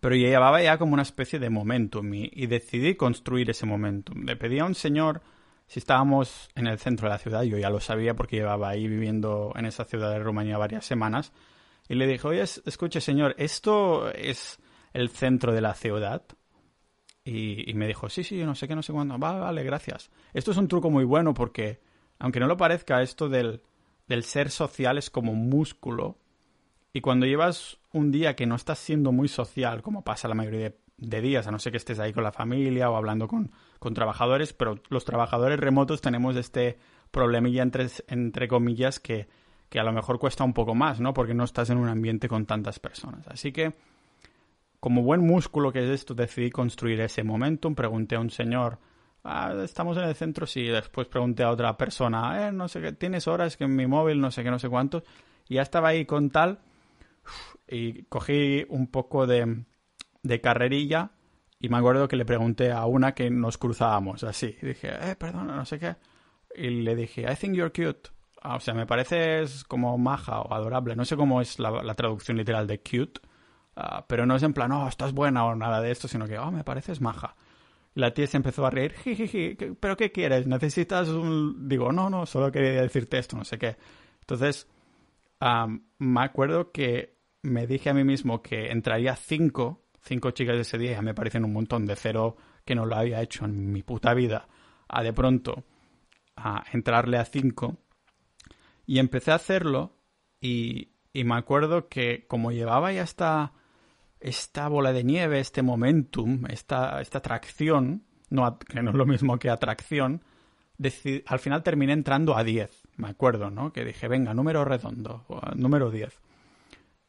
pero 0.00 0.14
llevaba 0.14 0.62
ya 0.62 0.78
como 0.78 0.94
una 0.94 1.02
especie 1.02 1.38
de 1.38 1.50
momentum 1.50 2.12
y, 2.14 2.30
y 2.32 2.46
decidí 2.46 2.94
construir 2.94 3.50
ese 3.50 3.66
momentum. 3.66 4.24
Le 4.24 4.36
pedí 4.36 4.58
a 4.58 4.64
un 4.64 4.74
señor 4.74 5.22
si 5.66 5.78
estábamos 5.78 6.50
en 6.54 6.66
el 6.66 6.78
centro 6.78 7.08
de 7.08 7.14
la 7.14 7.18
ciudad, 7.18 7.44
yo 7.44 7.56
ya 7.56 7.70
lo 7.70 7.80
sabía 7.80 8.14
porque 8.14 8.36
llevaba 8.36 8.68
ahí 8.68 8.88
viviendo 8.88 9.52
en 9.56 9.64
esa 9.64 9.84
ciudad 9.84 10.10
de 10.10 10.18
Rumanía 10.18 10.58
varias 10.58 10.84
semanas, 10.84 11.32
y 11.88 11.94
le 11.94 12.06
dije, 12.06 12.28
oye, 12.28 12.42
escuche 12.42 13.00
señor, 13.00 13.34
¿esto 13.38 14.10
es 14.12 14.58
el 14.92 15.08
centro 15.08 15.52
de 15.52 15.60
la 15.60 15.74
ciudad? 15.74 16.22
Y, 17.24 17.72
me 17.74 17.86
dijo, 17.86 18.08
sí, 18.08 18.24
sí, 18.24 18.42
no 18.44 18.54
sé 18.54 18.66
qué, 18.66 18.74
no 18.74 18.82
sé 18.82 18.92
cuándo. 18.92 19.16
Vale, 19.16 19.40
vale, 19.40 19.62
gracias. 19.62 20.10
Esto 20.34 20.50
es 20.50 20.56
un 20.56 20.68
truco 20.68 20.90
muy 20.90 21.04
bueno 21.04 21.34
porque, 21.34 21.80
aunque 22.18 22.40
no 22.40 22.46
lo 22.46 22.56
parezca, 22.56 23.00
esto 23.00 23.28
del, 23.28 23.62
del 24.08 24.24
ser 24.24 24.50
social 24.50 24.98
es 24.98 25.08
como 25.08 25.34
músculo. 25.34 26.18
Y 26.92 27.00
cuando 27.00 27.26
llevas 27.26 27.78
un 27.92 28.10
día 28.10 28.36
que 28.36 28.46
no 28.46 28.54
estás 28.54 28.78
siendo 28.78 29.12
muy 29.12 29.28
social, 29.28 29.82
como 29.82 30.04
pasa 30.04 30.28
la 30.28 30.34
mayoría 30.34 30.74
de, 30.96 31.20
días, 31.20 31.46
a 31.46 31.50
no 31.50 31.58
ser 31.58 31.72
que 31.72 31.78
estés 31.78 31.98
ahí 31.98 32.12
con 32.12 32.22
la 32.22 32.32
familia 32.32 32.90
o 32.90 32.96
hablando 32.96 33.26
con, 33.28 33.50
con 33.78 33.94
trabajadores, 33.94 34.52
pero 34.52 34.78
los 34.88 35.04
trabajadores 35.04 35.58
remotos 35.58 36.00
tenemos 36.00 36.36
este 36.36 36.78
problemilla 37.10 37.62
entre, 37.62 37.88
entre 38.08 38.46
comillas 38.46 39.00
que, 39.00 39.28
que 39.68 39.80
a 39.80 39.84
lo 39.84 39.92
mejor 39.92 40.18
cuesta 40.18 40.44
un 40.44 40.52
poco 40.52 40.74
más, 40.74 41.00
¿no? 41.00 41.14
Porque 41.14 41.34
no 41.34 41.44
estás 41.44 41.70
en 41.70 41.78
un 41.78 41.88
ambiente 41.88 42.28
con 42.28 42.46
tantas 42.46 42.78
personas. 42.78 43.26
Así 43.28 43.52
que 43.52 43.74
como 44.82 45.02
buen 45.02 45.20
músculo 45.20 45.72
que 45.72 45.78
es 45.78 45.90
esto, 45.90 46.12
decidí 46.12 46.50
construir 46.50 47.00
ese 47.00 47.22
momentum. 47.22 47.74
Pregunté 47.74 48.16
a 48.16 48.20
un 48.20 48.30
señor, 48.30 48.78
ah, 49.22 49.54
estamos 49.62 49.96
en 49.96 50.02
el 50.02 50.14
centro, 50.16 50.44
sí. 50.44 50.64
Después 50.66 51.06
pregunté 51.06 51.44
a 51.44 51.50
otra 51.50 51.76
persona, 51.76 52.48
eh, 52.48 52.52
no 52.52 52.66
sé 52.66 52.80
qué, 52.80 52.92
tienes 52.92 53.28
horas 53.28 53.56
que 53.56 53.62
en 53.62 53.76
mi 53.76 53.86
móvil, 53.86 54.20
no 54.20 54.30
sé 54.30 54.42
qué, 54.42 54.50
no 54.50 54.58
sé 54.58 54.68
cuántos. 54.68 55.04
Y 55.48 55.54
ya 55.54 55.62
estaba 55.62 55.88
ahí 55.88 56.04
con 56.04 56.30
tal. 56.30 56.58
Y 57.68 58.04
cogí 58.04 58.66
un 58.68 58.88
poco 58.88 59.26
de, 59.26 59.64
de 60.22 60.40
carrerilla. 60.40 61.12
Y 61.58 61.68
me 61.68 61.78
acuerdo 61.78 62.08
que 62.08 62.16
le 62.16 62.24
pregunté 62.24 62.72
a 62.72 62.86
una 62.86 63.14
que 63.14 63.30
nos 63.30 63.58
cruzábamos 63.58 64.24
así. 64.24 64.56
Dije, 64.60 64.90
eh, 65.10 65.16
perdona, 65.16 65.56
no 65.56 65.64
sé 65.64 65.78
qué. 65.78 65.96
Y 66.54 66.82
le 66.82 66.94
dije, 66.96 67.22
I 67.22 67.36
think 67.36 67.54
you're 67.54 67.72
cute. 67.72 68.10
Ah, 68.42 68.56
o 68.56 68.60
sea, 68.60 68.74
me 68.74 68.86
pareces 68.86 69.64
como 69.64 69.96
maja 69.98 70.40
o 70.40 70.52
adorable. 70.52 70.96
No 70.96 71.04
sé 71.04 71.16
cómo 71.16 71.40
es 71.40 71.58
la, 71.58 71.94
traducción 71.94 72.36
literal 72.36 72.66
de 72.66 72.80
cute 72.80 73.20
Ah, 73.74 74.04
pero 74.06 74.26
no 74.26 74.36
es 74.36 74.42
en 74.42 74.52
plan, 74.52 74.70
oh, 74.72 74.88
estás 74.88 75.12
buena 75.12 75.44
o 75.46 75.54
nada 75.54 75.80
de 75.80 75.90
esto, 75.90 76.08
sino 76.08 76.26
que, 76.26 76.38
oh, 76.38 76.50
me 76.50 76.64
pareces 76.64 77.00
maja. 77.00 77.36
La 77.94 78.12
tía 78.14 78.26
se 78.26 78.36
empezó 78.36 78.66
a 78.66 78.70
reír, 78.70 78.92
jiji, 78.94 79.56
¿pero 79.80 79.96
qué 79.96 80.12
quieres? 80.12 80.46
¿Necesitas 80.46 81.08
un...? 81.08 81.68
Digo, 81.68 81.92
no, 81.92 82.10
no, 82.10 82.26
solo 82.26 82.52
quería 82.52 82.82
decirte 82.82 83.18
esto, 83.18 83.36
no 83.36 83.44
sé 83.44 83.58
qué. 83.58 83.76
Entonces, 84.20 84.68
me 85.98 86.20
acuerdo 86.22 86.70
que 86.70 87.18
me 87.42 87.66
dije 87.66 87.90
a 87.90 87.94
mí 87.94 88.04
mismo 88.04 88.42
que 88.42 88.70
entraría 88.70 89.16
cinco, 89.16 89.84
cinco 90.00 90.30
chicas 90.30 90.56
ese 90.56 90.78
día, 90.78 90.92
ya 90.92 91.02
me 91.02 91.14
parecen 91.14 91.44
un 91.44 91.52
montón 91.52 91.86
de 91.86 91.96
cero 91.96 92.36
que 92.64 92.74
no 92.74 92.86
lo 92.86 92.96
había 92.96 93.20
hecho 93.22 93.44
en 93.44 93.72
mi 93.72 93.82
puta 93.82 94.14
vida, 94.14 94.48
a 94.88 95.02
de 95.02 95.12
pronto 95.12 95.64
a 96.36 96.64
entrarle 96.72 97.18
a 97.18 97.24
cinco. 97.24 97.78
Y 98.86 98.98
empecé 98.98 99.32
a 99.32 99.36
hacerlo 99.36 99.96
y, 100.40 100.92
y 101.12 101.24
me 101.24 101.36
acuerdo 101.36 101.88
que 101.88 102.26
como 102.28 102.52
llevaba 102.52 102.92
ya 102.92 103.02
hasta 103.02 103.52
esta 104.20 104.68
bola 104.68 104.92
de 104.92 105.04
nieve, 105.04 105.40
este 105.40 105.62
momentum, 105.62 106.44
esta, 106.48 107.00
esta 107.00 107.18
atracción, 107.18 108.04
no, 108.30 108.58
que 108.58 108.82
no 108.82 108.90
es 108.90 108.96
lo 108.96 109.06
mismo 109.06 109.38
que 109.38 109.50
atracción, 109.50 110.22
al 111.26 111.38
final 111.38 111.62
terminé 111.62 111.92
entrando 111.92 112.36
a 112.36 112.44
10, 112.44 112.81
me 113.02 113.08
acuerdo, 113.08 113.50
¿no? 113.50 113.72
Que 113.72 113.84
dije, 113.84 114.08
venga, 114.08 114.32
número 114.32 114.64
redondo, 114.64 115.26
número 115.56 115.90
10. 115.90 116.20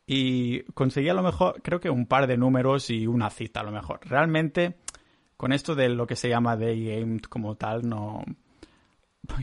Y 0.05 0.63
conseguí 0.73 1.07
a 1.07 1.13
lo 1.13 1.23
mejor, 1.23 1.61
creo 1.61 1.79
que 1.79 1.89
un 1.89 2.07
par 2.07 2.27
de 2.27 2.35
números 2.35 2.89
y 2.89 3.07
una 3.07 3.29
cita 3.29 3.61
a 3.61 3.63
lo 3.63 3.71
mejor. 3.71 3.99
Realmente, 4.03 4.75
con 5.37 5.53
esto 5.53 5.75
de 5.75 5.89
lo 5.89 6.07
que 6.07 6.15
se 6.15 6.29
llama 6.29 6.57
day 6.57 6.83
game 6.85 7.19
como 7.29 7.55
tal, 7.55 7.87
no... 7.87 8.23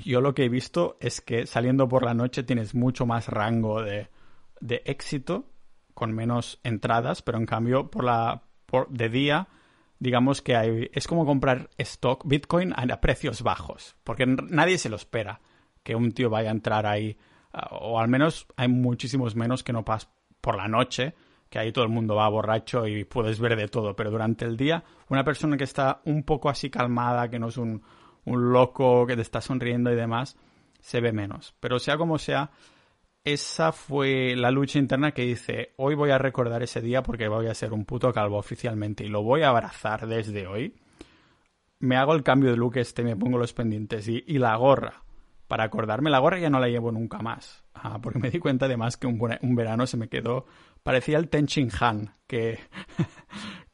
Yo 0.04 0.20
lo 0.20 0.34
que 0.34 0.44
he 0.44 0.48
visto 0.50 0.98
es 1.00 1.22
que 1.22 1.46
saliendo 1.46 1.88
por 1.88 2.04
la 2.04 2.12
noche 2.12 2.42
tienes 2.42 2.74
mucho 2.74 3.06
más 3.06 3.28
rango 3.28 3.80
de, 3.82 4.08
de 4.60 4.82
éxito 4.84 5.46
con 5.94 6.12
menos 6.12 6.60
entradas, 6.64 7.22
pero 7.22 7.38
en 7.38 7.46
cambio 7.46 7.90
por 7.90 8.04
la 8.04 8.42
por, 8.66 8.90
de 8.90 9.08
día 9.08 9.48
digamos 9.98 10.42
que 10.42 10.56
hay, 10.56 10.90
es 10.92 11.06
como 11.06 11.24
comprar 11.24 11.70
stock 11.78 12.26
Bitcoin 12.26 12.74
a 12.76 13.00
precios 13.00 13.42
bajos, 13.42 13.96
porque 14.04 14.26
nadie 14.26 14.76
se 14.76 14.88
lo 14.88 14.96
espera 14.96 15.40
que 15.82 15.94
un 15.94 16.12
tío 16.12 16.30
vaya 16.30 16.50
a 16.50 16.52
entrar 16.52 16.86
ahí, 16.86 17.16
ah, 17.52 17.68
o 17.72 17.98
al 17.98 18.08
menos 18.08 18.46
hay 18.56 18.68
muchísimos 18.68 19.36
menos 19.36 19.62
que 19.62 19.72
no 19.72 19.84
pas 19.84 20.08
por 20.40 20.56
la 20.56 20.68
noche, 20.68 21.14
que 21.48 21.58
ahí 21.58 21.72
todo 21.72 21.84
el 21.84 21.90
mundo 21.90 22.14
va 22.14 22.28
borracho 22.28 22.86
y 22.86 23.04
puedes 23.04 23.40
ver 23.40 23.56
de 23.56 23.68
todo, 23.68 23.96
pero 23.96 24.10
durante 24.10 24.44
el 24.44 24.56
día 24.56 24.84
una 25.08 25.24
persona 25.24 25.56
que 25.56 25.64
está 25.64 26.00
un 26.04 26.22
poco 26.22 26.48
así 26.48 26.70
calmada, 26.70 27.28
que 27.28 27.38
no 27.38 27.48
es 27.48 27.56
un, 27.56 27.82
un 28.24 28.52
loco 28.52 29.06
que 29.06 29.16
te 29.16 29.22
está 29.22 29.40
sonriendo 29.40 29.92
y 29.92 29.96
demás, 29.96 30.36
se 30.80 31.00
ve 31.00 31.12
menos. 31.12 31.54
Pero 31.60 31.78
sea 31.78 31.96
como 31.96 32.18
sea, 32.18 32.50
esa 33.24 33.72
fue 33.72 34.34
la 34.36 34.50
lucha 34.50 34.78
interna 34.78 35.12
que 35.12 35.22
dice, 35.22 35.74
hoy 35.76 35.94
voy 35.94 36.10
a 36.10 36.18
recordar 36.18 36.62
ese 36.62 36.80
día 36.80 37.02
porque 37.02 37.28
voy 37.28 37.48
a 37.48 37.54
ser 37.54 37.72
un 37.72 37.84
puto 37.84 38.12
calvo 38.12 38.38
oficialmente 38.38 39.04
y 39.04 39.08
lo 39.08 39.22
voy 39.22 39.42
a 39.42 39.50
abrazar 39.50 40.06
desde 40.06 40.46
hoy. 40.46 40.74
Me 41.80 41.96
hago 41.96 42.14
el 42.14 42.22
cambio 42.22 42.50
de 42.50 42.56
look 42.56 42.76
este, 42.76 43.02
me 43.02 43.16
pongo 43.16 43.38
los 43.38 43.52
pendientes 43.52 44.08
y, 44.08 44.38
la 44.38 44.56
gorra. 44.56 45.02
Para 45.50 45.64
acordarme, 45.64 46.10
la 46.10 46.20
gorra 46.20 46.38
ya 46.38 46.48
no 46.48 46.60
la 46.60 46.68
llevo 46.68 46.92
nunca 46.92 47.18
más. 47.18 47.64
Ah, 47.74 47.98
porque 48.00 48.20
me 48.20 48.30
di 48.30 48.38
cuenta 48.38 48.66
además 48.66 48.96
que 48.96 49.08
un, 49.08 49.18
un, 49.42 49.56
verano 49.56 49.84
se 49.84 49.96
me 49.96 50.08
quedó... 50.08 50.46
Parecía 50.84 51.18
el 51.18 51.28
Tenchin 51.28 51.70
Han, 51.80 52.12
que, 52.28 52.60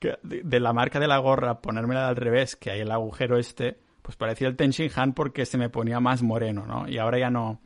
de, 0.01 0.41
de, 0.43 0.61
la 0.61 0.73
marca 0.73 0.99
de 0.99 1.07
la 1.07 1.19
gorra, 1.19 1.61
ponérmela 1.61 2.09
al 2.09 2.17
revés, 2.17 2.57
que 2.57 2.71
hay 2.71 2.81
el 2.81 2.91
agujero 2.91 3.37
este, 3.37 3.79
pues 4.01 4.17
parecía 4.17 4.49
el 4.49 4.57
Tenchin 4.57 4.91
Han 4.97 5.13
porque 5.13 5.45
se 5.45 5.59
me 5.59 5.69
ponía 5.69 6.01
más 6.01 6.23
moreno, 6.23 6.65
¿no? 6.65 6.89
Y 6.89 6.97
ahora 6.97 7.19
ya 7.19 7.29
no 7.29 7.61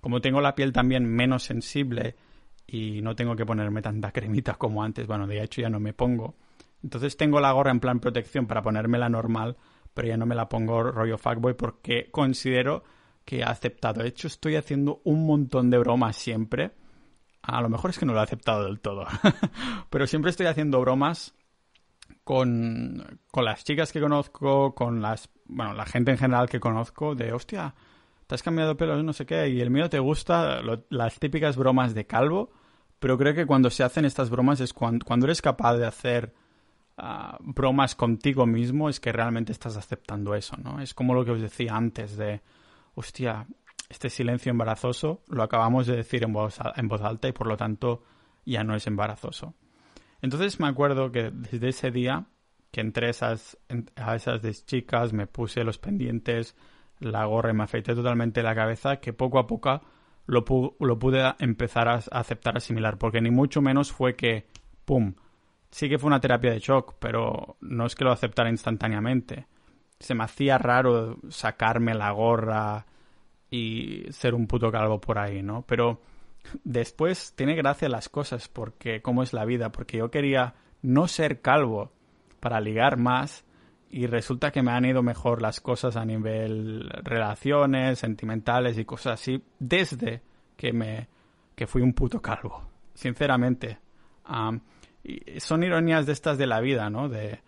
como 0.00 0.20
tengo 0.20 0.40
la 0.40 0.54
piel 0.54 0.72
también 0.72 1.04
menos 1.04 1.42
sensible 1.42 2.14
y 2.64 3.02
no 3.02 3.16
tengo 3.16 3.34
que 3.34 3.44
ponerme 3.44 3.82
tanta 3.82 4.12
cremita 4.12 4.54
como 4.54 4.84
antes, 4.84 5.08
bueno, 5.08 5.26
de 5.26 5.42
hecho 5.42 5.62
ya 5.62 5.68
no 5.68 5.80
me 5.80 5.92
pongo. 5.92 6.36
Entonces 6.84 7.16
tengo 7.16 7.40
la 7.40 7.50
gorra 7.50 7.72
en 7.72 7.80
plan 7.80 7.98
protección 7.98 8.46
para 8.46 8.62
ponérmela 8.62 9.08
normal, 9.08 9.56
pero 9.92 10.06
ya 10.06 10.16
no 10.16 10.24
me 10.24 10.36
la 10.36 10.48
pongo 10.48 10.84
rollo 10.84 11.18
fuckboy 11.18 11.54
porque 11.54 12.08
considero 12.12 12.84
que 13.26 13.40
he 13.40 13.44
aceptado. 13.44 14.02
De 14.02 14.08
hecho, 14.08 14.28
estoy 14.28 14.56
haciendo 14.56 15.02
un 15.04 15.26
montón 15.26 15.68
de 15.68 15.76
bromas 15.76 16.16
siempre. 16.16 16.72
A 17.42 17.60
lo 17.60 17.68
mejor 17.68 17.90
es 17.90 17.98
que 17.98 18.06
no 18.06 18.14
lo 18.14 18.20
he 18.20 18.22
aceptado 18.22 18.64
del 18.64 18.80
todo. 18.80 19.04
pero 19.90 20.06
siempre 20.06 20.30
estoy 20.30 20.46
haciendo 20.46 20.80
bromas 20.80 21.34
con, 22.24 23.20
con 23.30 23.44
las 23.44 23.64
chicas 23.64 23.92
que 23.92 24.00
conozco, 24.00 24.74
con 24.74 25.02
las, 25.02 25.28
bueno, 25.44 25.74
la 25.74 25.84
gente 25.86 26.12
en 26.12 26.18
general 26.18 26.48
que 26.48 26.60
conozco, 26.60 27.14
de 27.14 27.32
hostia, 27.32 27.74
te 28.26 28.34
has 28.34 28.42
cambiado 28.42 28.76
pelo, 28.76 29.02
no 29.02 29.12
sé 29.12 29.26
qué, 29.26 29.48
y 29.48 29.60
el 29.60 29.70
mío 29.70 29.90
te 29.90 29.98
gusta, 29.98 30.60
las 30.88 31.18
típicas 31.18 31.56
bromas 31.56 31.94
de 31.94 32.06
calvo, 32.06 32.50
pero 32.98 33.18
creo 33.18 33.34
que 33.34 33.46
cuando 33.46 33.70
se 33.70 33.82
hacen 33.82 34.04
estas 34.04 34.30
bromas 34.30 34.60
es 34.60 34.72
cuando, 34.72 35.04
cuando 35.04 35.26
eres 35.26 35.42
capaz 35.42 35.76
de 35.76 35.86
hacer 35.86 36.32
ah, 36.96 37.36
bromas 37.40 37.94
contigo 37.94 38.46
mismo, 38.46 38.88
es 38.88 38.98
que 39.00 39.12
realmente 39.12 39.52
estás 39.52 39.76
aceptando 39.76 40.34
eso, 40.34 40.56
¿no? 40.56 40.80
Es 40.80 40.94
como 40.94 41.14
lo 41.14 41.24
que 41.24 41.32
os 41.32 41.40
decía 41.40 41.76
antes 41.76 42.16
de, 42.16 42.40
hostia, 42.96 43.46
este 43.88 44.10
silencio 44.10 44.50
embarazoso 44.50 45.22
lo 45.28 45.44
acabamos 45.44 45.86
de 45.86 45.94
decir 45.94 46.24
en 46.24 46.32
voz, 46.32 46.58
en 46.74 46.88
voz 46.88 47.02
alta 47.02 47.28
y 47.28 47.32
por 47.32 47.46
lo 47.46 47.56
tanto 47.56 48.02
ya 48.44 48.64
no 48.64 48.74
es 48.74 48.86
embarazoso. 48.88 49.54
Entonces 50.20 50.58
me 50.58 50.66
acuerdo 50.66 51.12
que 51.12 51.30
desde 51.30 51.68
ese 51.68 51.92
día 51.92 52.26
que 52.72 52.80
entré 52.80 53.10
esas, 53.10 53.56
a 53.96 54.16
esas 54.16 54.66
chicas, 54.66 55.12
me 55.12 55.26
puse 55.26 55.64
los 55.64 55.78
pendientes, 55.78 56.56
la 56.98 57.24
gorra 57.24 57.50
y 57.50 57.54
me 57.54 57.64
afeité 57.64 57.94
totalmente 57.94 58.42
la 58.42 58.54
cabeza, 58.54 58.96
que 58.96 59.12
poco 59.12 59.38
a 59.38 59.46
poco 59.46 59.80
lo, 60.26 60.44
lo 60.80 60.98
pude 60.98 61.34
empezar 61.38 61.88
a, 61.88 62.00
aceptar, 62.10 62.56
asimilar, 62.56 62.98
porque 62.98 63.20
ni 63.20 63.30
mucho 63.30 63.62
menos 63.62 63.92
fue 63.92 64.14
que, 64.14 64.48
¡pum! 64.84 65.14
Sí 65.70 65.88
que 65.88 65.98
fue 65.98 66.08
una 66.08 66.20
terapia 66.20 66.52
de 66.52 66.58
shock, 66.58 66.96
pero 66.98 67.56
no 67.60 67.86
es 67.86 67.94
que 67.94 68.04
lo 68.04 68.12
aceptara 68.12 68.50
instantáneamente. 68.50 69.46
Se 69.98 70.14
me 70.14 70.24
hacía 70.24 70.58
raro 70.58 71.16
sacarme 71.28 71.94
la 71.94 72.10
gorra 72.10 72.86
y 73.50 74.04
ser 74.10 74.34
un 74.34 74.46
puto 74.46 74.70
calvo 74.70 75.00
por 75.00 75.18
ahí, 75.18 75.42
¿no? 75.42 75.62
Pero 75.62 76.00
después 76.64 77.32
tiene 77.36 77.54
gracia 77.54 77.88
las 77.88 78.08
cosas, 78.08 78.48
porque 78.48 79.02
cómo 79.02 79.22
es 79.22 79.32
la 79.32 79.44
vida, 79.44 79.72
porque 79.72 79.98
yo 79.98 80.10
quería 80.10 80.54
no 80.82 81.08
ser 81.08 81.40
calvo 81.40 81.92
para 82.40 82.60
ligar 82.60 82.98
más 82.98 83.44
y 83.90 84.06
resulta 84.06 84.50
que 84.50 84.62
me 84.62 84.72
han 84.72 84.84
ido 84.84 85.02
mejor 85.02 85.40
las 85.40 85.60
cosas 85.60 85.96
a 85.96 86.04
nivel 86.04 86.88
relaciones, 87.02 87.98
sentimentales 87.98 88.78
y 88.78 88.84
cosas 88.84 89.20
así 89.20 89.42
desde 89.58 90.22
que 90.56 90.72
me 90.72 91.08
que 91.54 91.66
fui 91.66 91.80
un 91.80 91.94
puto 91.94 92.20
calvo, 92.20 92.68
sinceramente. 92.94 93.78
y 95.02 95.40
son 95.40 95.62
ironías 95.62 96.04
de 96.04 96.12
estas 96.12 96.36
de 96.36 96.46
la 96.46 96.60
vida, 96.60 96.90
¿no? 96.90 97.08
De, 97.08 97.40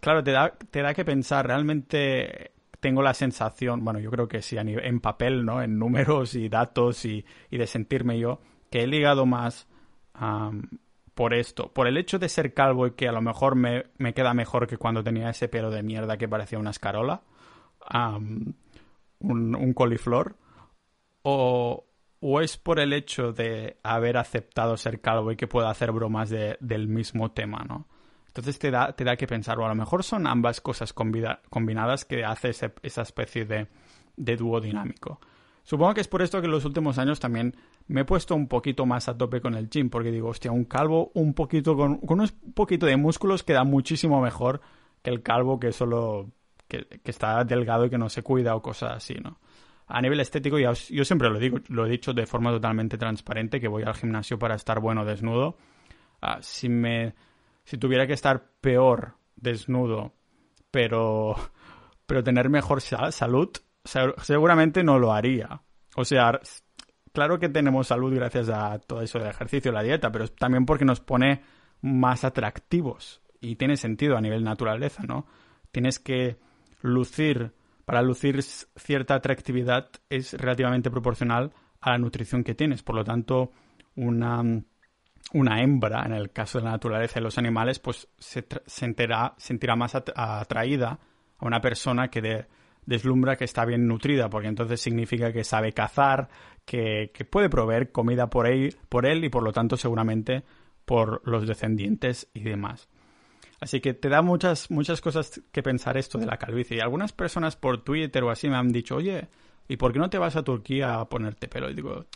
claro, 0.00 0.22
te 0.22 0.32
da, 0.32 0.50
te 0.70 0.82
da 0.82 0.94
que 0.94 1.04
pensar, 1.04 1.46
realmente 1.46 2.52
tengo 2.80 3.02
la 3.02 3.14
sensación, 3.14 3.84
bueno, 3.84 3.98
yo 3.98 4.10
creo 4.10 4.28
que 4.28 4.42
sí, 4.42 4.56
en 4.58 5.00
papel, 5.00 5.44
¿no? 5.44 5.62
En 5.62 5.78
números 5.78 6.34
y 6.34 6.48
datos 6.48 7.04
y, 7.04 7.24
de 7.50 7.66
sentirme 7.66 8.18
yo, 8.18 8.40
que 8.70 8.82
he 8.82 8.86
ligado 8.86 9.26
más 9.26 9.66
por 11.14 11.34
esto, 11.34 11.72
por 11.72 11.86
el 11.88 11.96
hecho 11.96 12.18
de 12.18 12.28
ser 12.28 12.54
calvo 12.54 12.86
y 12.86 12.92
que 12.92 13.08
a 13.08 13.12
lo 13.12 13.20
mejor 13.20 13.56
me, 13.56 13.86
me, 13.98 14.14
queda 14.14 14.34
mejor 14.34 14.66
que 14.66 14.76
cuando 14.76 15.02
tenía 15.02 15.30
ese 15.30 15.48
pelo 15.48 15.70
de 15.70 15.82
mierda 15.82 16.16
que 16.16 16.28
parecía 16.28 16.58
una 16.58 16.70
escarola, 16.70 17.22
un, 17.90 18.56
un 19.20 19.72
coliflor, 19.74 20.36
o, 21.22 21.86
o 22.20 22.40
es 22.40 22.56
por 22.56 22.80
el 22.80 22.92
hecho 22.92 23.32
de 23.32 23.78
haber 23.82 24.16
aceptado 24.16 24.76
ser 24.76 25.00
calvo 25.00 25.32
y 25.32 25.36
que 25.36 25.46
pueda 25.46 25.70
hacer 25.70 25.92
bromas 25.92 26.30
de, 26.30 26.56
del 26.60 26.88
mismo 26.88 27.32
tema, 27.32 27.64
¿no? 27.68 27.86
Entonces 28.38 28.60
te 28.60 28.70
da, 28.70 28.92
te 28.92 29.02
da 29.02 29.16
que 29.16 29.26
pensar, 29.26 29.58
o 29.58 29.64
a 29.64 29.68
lo 29.68 29.74
mejor 29.74 30.04
son 30.04 30.26
ambas 30.28 30.60
cosas 30.60 30.92
combinadas 30.92 32.04
que 32.04 32.24
hace 32.24 32.50
esa 32.50 33.02
especie 33.02 33.44
de, 33.44 33.66
de 34.16 34.36
dúo 34.36 34.60
dinámico. 34.60 35.20
Supongo 35.64 35.94
que 35.94 36.02
es 36.02 36.08
por 36.08 36.22
esto 36.22 36.40
que 36.40 36.46
en 36.46 36.52
los 36.52 36.64
últimos 36.64 36.98
años 36.98 37.18
también 37.18 37.56
me 37.88 38.02
he 38.02 38.04
puesto 38.04 38.36
un 38.36 38.46
poquito 38.46 38.86
más 38.86 39.08
a 39.08 39.18
tope 39.18 39.40
con 39.40 39.54
el 39.54 39.68
gym, 39.68 39.90
porque 39.90 40.12
digo, 40.12 40.28
hostia, 40.28 40.52
un 40.52 40.66
calvo 40.66 41.10
un 41.14 41.34
poquito 41.34 41.76
con, 41.76 41.98
con 41.98 42.20
un 42.20 42.28
poquito 42.54 42.86
de 42.86 42.96
músculos 42.96 43.42
queda 43.42 43.64
muchísimo 43.64 44.20
mejor 44.20 44.60
que 45.02 45.10
el 45.10 45.20
calvo 45.22 45.58
que 45.58 45.72
solo 45.72 46.30
que, 46.68 46.86
está 47.04 47.42
delgado 47.42 47.86
y 47.86 47.90
que 47.90 47.98
no 47.98 48.08
se 48.08 48.22
cuida 48.22 48.54
o 48.54 48.62
cosas 48.62 48.92
así, 48.98 49.14
¿no? 49.14 49.40
a 49.88 50.00
nivel 50.00 50.20
estético, 50.20 50.58
yo 50.58 51.04
siempre 51.04 51.28
lo 51.28 51.40
digo, 51.40 51.58
lo 51.70 51.86
he 51.86 51.90
dicho 51.90 52.12
de 52.12 52.24
forma 52.26 52.50
totalmente 52.52 52.98
transparente, 52.98 53.58
que 53.58 53.66
voy 53.66 53.82
al 53.82 53.94
gimnasio 53.94 54.38
para 54.38 54.54
estar 54.54 54.80
bueno 54.80 55.04
desnudo. 55.04 55.56
Ah, 56.20 56.38
si 56.40 56.68
me 56.68 57.14
si 57.68 57.76
tuviera 57.76 58.06
que 58.06 58.14
estar 58.14 58.50
peor 58.62 59.16
desnudo, 59.36 60.14
pero 60.70 61.36
pero 62.06 62.24
tener 62.24 62.48
mejor 62.48 62.80
salud, 62.80 63.50
seguramente 64.22 64.82
no 64.82 64.98
lo 64.98 65.12
haría. 65.12 65.60
O 65.94 66.06
sea, 66.06 66.40
claro 67.12 67.38
que 67.38 67.50
tenemos 67.50 67.88
salud 67.88 68.14
gracias 68.14 68.48
a 68.48 68.78
todo 68.78 69.02
eso 69.02 69.18
del 69.18 69.28
ejercicio, 69.28 69.70
la 69.70 69.82
dieta, 69.82 70.10
pero 70.10 70.26
también 70.28 70.64
porque 70.64 70.86
nos 70.86 71.00
pone 71.00 71.42
más 71.82 72.24
atractivos 72.24 73.20
y 73.42 73.56
tiene 73.56 73.76
sentido 73.76 74.16
a 74.16 74.22
nivel 74.22 74.42
naturaleza, 74.42 75.02
¿no? 75.06 75.26
Tienes 75.70 75.98
que 75.98 76.38
lucir 76.80 77.52
para 77.84 78.00
lucir 78.00 78.42
cierta 78.42 79.14
atractividad 79.14 79.90
es 80.08 80.32
relativamente 80.32 80.90
proporcional 80.90 81.52
a 81.82 81.90
la 81.90 81.98
nutrición 81.98 82.44
que 82.44 82.54
tienes. 82.54 82.82
Por 82.82 82.94
lo 82.94 83.04
tanto, 83.04 83.52
una, 83.96 84.42
una 85.32 85.62
hembra, 85.62 86.04
en 86.04 86.12
el 86.12 86.30
caso 86.30 86.58
de 86.58 86.64
la 86.64 86.72
naturaleza 86.72 87.18
y 87.18 87.22
los 87.22 87.38
animales, 87.38 87.78
pues 87.78 88.08
se 88.18 88.46
sentirá, 88.66 89.34
sentirá 89.36 89.76
más 89.76 89.94
atraída 89.94 90.98
a 91.38 91.46
una 91.46 91.60
persona 91.60 92.08
que 92.08 92.46
deslumbra 92.86 93.36
que 93.36 93.44
está 93.44 93.64
bien 93.64 93.86
nutrida, 93.86 94.30
porque 94.30 94.48
entonces 94.48 94.80
significa 94.80 95.32
que 95.32 95.44
sabe 95.44 95.72
cazar, 95.72 96.28
que, 96.64 97.10
que 97.12 97.24
puede 97.24 97.50
proveer 97.50 97.92
comida 97.92 98.30
por 98.30 98.46
él, 98.46 98.76
por 98.88 99.06
él 99.06 99.24
y 99.24 99.28
por 99.28 99.42
lo 99.42 99.52
tanto 99.52 99.76
seguramente 99.76 100.44
por 100.84 101.20
los 101.28 101.46
descendientes 101.46 102.28
y 102.32 102.40
demás. 102.40 102.88
Así 103.60 103.80
que 103.80 103.92
te 103.92 104.08
da 104.08 104.22
muchas, 104.22 104.70
muchas 104.70 105.00
cosas 105.00 105.42
que 105.52 105.62
pensar 105.62 105.96
esto 105.96 106.18
de 106.18 106.26
la 106.26 106.36
calvicie. 106.36 106.76
Y 106.76 106.80
algunas 106.80 107.12
personas 107.12 107.56
por 107.56 107.82
Twitter 107.82 108.22
o 108.22 108.30
así 108.30 108.48
me 108.48 108.56
han 108.56 108.72
dicho, 108.72 108.96
oye, 108.96 109.28
¿y 109.66 109.76
por 109.76 109.92
qué 109.92 109.98
no 109.98 110.08
te 110.08 110.18
vas 110.18 110.36
a 110.36 110.44
Turquía 110.44 110.94
a 110.94 111.08
ponerte 111.08 111.48
pelo? 111.48 111.68
Y 111.68 111.74
digo, 111.74 112.06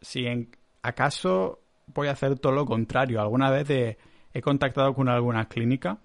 si 0.00 0.26
en, 0.26 0.50
acaso 0.82 1.60
voy 1.94 2.08
a 2.08 2.12
hacer 2.12 2.38
todo 2.38 2.52
lo 2.52 2.66
contrario. 2.66 3.20
Alguna 3.20 3.50
vez 3.50 3.68
he, 3.70 4.42
contactado 4.42 4.94
con 4.94 5.08
alguna 5.08 5.48
clínica 5.48 5.98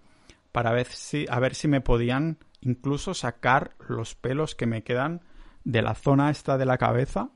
para 0.52 0.72
ver 0.72 0.88
si, 0.88 1.26
a 1.30 1.39
ver 1.39 1.54
si 1.54 1.67
me 1.67 1.82
podían 1.82 2.39
incluso 2.62 3.13
sacar 3.13 3.76
los 3.88 4.15
pelos 4.15 4.56
que 4.56 4.65
me 4.65 4.84
quedan 4.84 5.22
de 5.63 5.84
la 5.84 5.93
zona 5.93 6.32
esta 6.32 6.58
de 6.58 6.65
la 6.65 6.80
cabeza, 6.80 7.30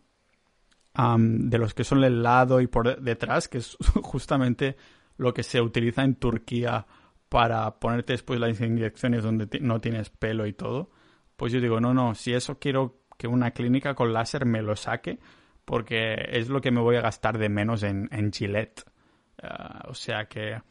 de 0.96 1.58
los 1.60 1.76
que 1.76 1.84
son 1.84 2.04
el 2.04 2.24
lado 2.24 2.60
y 2.62 2.68
por 2.68 3.00
detrás, 3.00 3.48
que 3.48 3.60
es 3.60 3.78
justamente 4.02 4.76
lo 5.18 5.34
que 5.34 5.44
se 5.44 5.62
utiliza 5.62 6.04
en 6.04 6.16
Turquía 6.16 6.88
para 7.30 7.80
ponerte 7.80 8.14
después 8.14 8.40
las 8.40 8.60
inyecciones 8.60 9.24
donde 9.24 9.48
no 9.60 9.80
tienes 9.82 10.10
pelo 10.10 10.48
y 10.48 10.54
todo, 10.54 10.90
pues 11.36 11.54
yo 11.54 11.62
digo, 11.62 11.80
no, 11.80 11.94
no, 11.94 12.16
si 12.16 12.34
eso 12.34 12.58
quiero 12.58 13.02
que 13.18 13.28
una 13.28 13.52
clínica 13.52 13.96
con 13.96 14.14
láser 14.14 14.46
me 14.46 14.62
lo 14.62 14.76
saque, 14.76 15.20
porque 15.68 16.16
es 16.32 16.48
lo 16.48 16.62
que 16.62 16.72
me 16.72 16.80
voy 16.80 16.96
a 16.96 17.02
gastar 17.02 17.38
de 17.38 17.50
menos 17.50 17.84
en, 17.84 18.08
en 18.14 18.32
Gillette. 18.32 18.86
Ah, 19.44 19.84
o 19.90 19.94
sea 19.94 20.24
que 20.24 20.62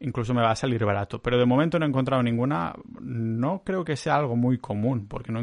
incluso 0.00 0.34
me 0.34 0.42
va 0.42 0.50
a 0.50 0.56
salir 0.56 0.84
barato. 0.84 1.22
Pero 1.22 1.38
de 1.38 1.46
momento 1.46 1.78
no 1.78 1.86
he 1.86 1.88
encontrado 1.88 2.20
ninguna. 2.20 2.74
No 3.00 3.62
creo 3.64 3.84
que 3.84 3.94
sea 3.94 4.16
algo 4.16 4.34
muy 4.34 4.58
común, 4.58 5.06
porque 5.06 5.30
no, 5.30 5.40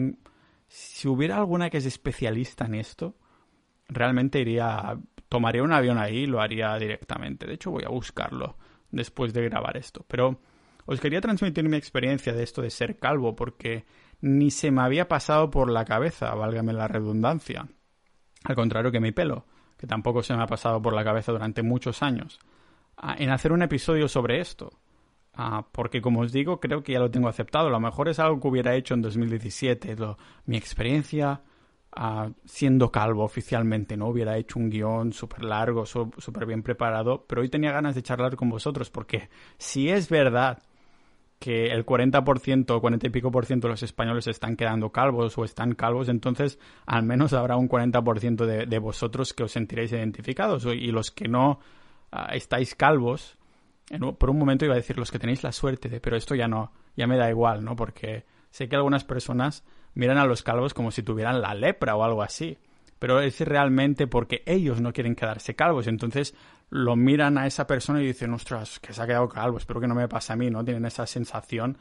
si 0.68 1.08
hubiera 1.08 1.38
alguna 1.38 1.70
que 1.70 1.78
es 1.78 1.86
especialista 1.86 2.66
en 2.66 2.76
esto, 2.76 3.16
realmente 3.88 4.42
iría 4.42 5.00
tomaría 5.30 5.64
un 5.64 5.72
avión 5.72 5.98
ahí 5.98 6.24
y 6.24 6.28
lo 6.28 6.42
haría 6.42 6.76
directamente. 6.76 7.48
De 7.48 7.54
hecho, 7.54 7.72
voy 7.72 7.86
a 7.86 7.90
buscarlo 7.90 8.58
después 8.92 9.34
de 9.34 9.44
grabar 9.44 9.78
esto. 9.78 10.06
Pero 10.06 10.42
os 10.86 11.00
quería 11.00 11.22
transmitir 11.22 11.64
mi 11.70 11.78
experiencia 11.78 12.34
de 12.34 12.44
esto 12.44 12.62
de 12.62 12.72
ser 12.72 13.00
calvo 13.00 13.38
porque 13.38 13.86
ni 14.20 14.52
se 14.52 14.70
me 14.70 14.82
había 14.82 15.08
pasado 15.08 15.50
por 15.50 15.72
la 15.72 15.86
cabeza, 15.86 16.36
válgame 16.36 16.74
la 16.74 16.90
redundancia. 16.90 17.70
Al 18.48 18.56
contrario 18.56 18.94
que 18.94 19.02
mi 19.02 19.12
pelo, 19.12 19.44
que 19.78 19.88
tampoco 19.88 20.24
se 20.24 20.34
me 20.34 20.42
ha 20.42 20.48
pasado 20.48 20.82
por 20.82 20.94
la 20.94 21.04
cabeza 21.04 21.34
durante 21.34 21.64
muchos 21.64 22.02
años. 22.02 22.40
Ah, 22.96 23.14
en 23.20 23.30
hacer 23.30 23.52
un 23.52 23.62
episodio 23.62 24.08
sobre 24.08 24.40
esto. 24.40 24.72
Ah, 25.34 25.68
porque 25.70 26.02
como 26.02 26.22
os 26.22 26.32
digo, 26.32 26.62
creo 26.62 26.82
que 26.82 26.94
ya 26.94 27.00
lo 27.00 27.12
tengo 27.12 27.28
aceptado. 27.28 27.68
A 27.68 27.72
lo 27.72 27.82
mejor 27.82 28.08
es 28.08 28.20
algo 28.20 28.40
que 28.40 28.48
hubiera 28.48 28.74
hecho 28.74 28.94
en 28.94 29.02
2017. 29.02 29.98
mi 30.46 30.56
experiencia 30.56 31.42
siendo 32.46 32.90
calvo 32.90 33.24
oficialmente, 33.24 33.98
¿no? 33.98 34.08
Hubiera 34.08 34.38
hecho 34.38 34.60
un 34.60 34.70
guion 34.70 35.12
súper 35.12 35.44
largo, 35.44 35.86
súper 35.86 36.46
bien 36.46 36.64
preparado, 36.64 37.26
pero 37.28 37.42
hoy 37.42 37.50
tenía 37.50 37.74
ganas 37.74 37.96
de 37.96 38.04
charlar 38.04 38.36
con 38.36 38.50
vosotros 38.50 38.90
porque 38.90 39.30
si 39.58 39.90
es 39.90 40.08
verdad 40.08 40.60
que 41.40 41.68
el 41.68 41.86
40% 41.86 42.72
o 42.72 42.82
40 42.82 43.08
y 43.08 43.10
pico 43.10 43.32
por 43.32 43.46
ciento 43.46 43.68
de 43.68 43.74
los 43.74 43.84
españoles 43.84 44.28
están 44.28 44.56
quedando 44.56 44.92
calvos 44.92 45.38
o 45.38 45.44
están 45.44 45.76
calvos, 45.76 46.10
entonces 46.10 46.60
al 46.86 47.04
menos 47.04 47.34
habrá 47.34 47.58
un 47.58 47.70
40% 47.70 48.46
de, 48.46 48.66
de 48.66 48.80
vosotros 48.80 49.34
que 49.34 49.44
os 49.44 49.52
sentiréis 49.52 49.92
identificados 49.92 50.66
y 50.66 50.92
los 50.92 51.12
que 51.12 51.28
no 51.28 51.60
ah, 52.12 52.30
estáis 52.34 52.74
calvos, 52.74 53.38
por 54.18 54.30
un 54.30 54.38
momento 54.38 54.66
iba 54.66 54.74
a 54.74 54.78
decir 54.78 54.98
los 54.98 55.12
que 55.12 55.20
tenéis 55.20 55.44
la 55.44 55.52
suerte 55.52 55.90
de, 55.90 56.02
pero 56.02 56.18
esto 56.18 56.36
ya 56.36 56.48
no, 56.48 56.72
ya 56.96 57.08
me 57.08 57.18
da 57.18 57.30
igual, 57.30 57.64
¿no? 57.64 57.76
Porque 57.76 58.26
sé 58.50 58.68
que 58.68 58.76
algunas 58.76 59.06
personas 59.06 59.64
miran 59.94 60.18
a 60.18 60.26
los 60.26 60.44
calvos 60.44 60.74
como 60.74 60.92
si 60.92 61.04
tuvieran 61.04 61.42
la 61.42 61.54
lepra 61.54 61.96
o 61.96 62.04
algo 62.04 62.22
así. 62.22 62.58
Pero 63.00 63.22
es 63.22 63.40
realmente 63.42 64.08
porque 64.08 64.42
ellos 64.46 64.82
no 64.82 64.92
quieren 64.92 65.16
quedarse 65.16 65.56
calvos. 65.56 65.88
Entonces 65.88 66.36
lo 66.70 66.96
miran 66.96 67.38
a 67.38 67.48
esa 67.48 67.66
persona 67.68 68.02
y 68.02 68.08
dicen, 68.08 68.34
ostras, 68.34 68.80
que 68.80 68.94
se 68.94 69.02
ha 69.02 69.08
quedado 69.08 69.30
calvo, 69.30 69.58
espero 69.58 69.80
que 69.80 69.88
no 69.88 69.96
me 69.96 70.08
pase 70.08 70.34
a 70.34 70.36
mí, 70.36 70.50
¿no? 70.50 70.64
Tienen 70.64 70.86
esa 70.86 71.06
sensación 71.06 71.78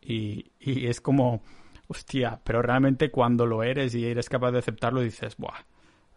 y, 0.00 0.52
y 0.60 0.86
es 0.86 1.00
como, 1.00 1.42
hostia, 1.88 2.40
pero 2.44 2.62
realmente 2.62 3.10
cuando 3.10 3.46
lo 3.46 3.62
eres 3.62 3.94
y 3.94 4.06
eres 4.06 4.28
capaz 4.28 4.52
de 4.52 4.58
aceptarlo 4.58 5.00
dices, 5.00 5.36
buah, 5.36 5.64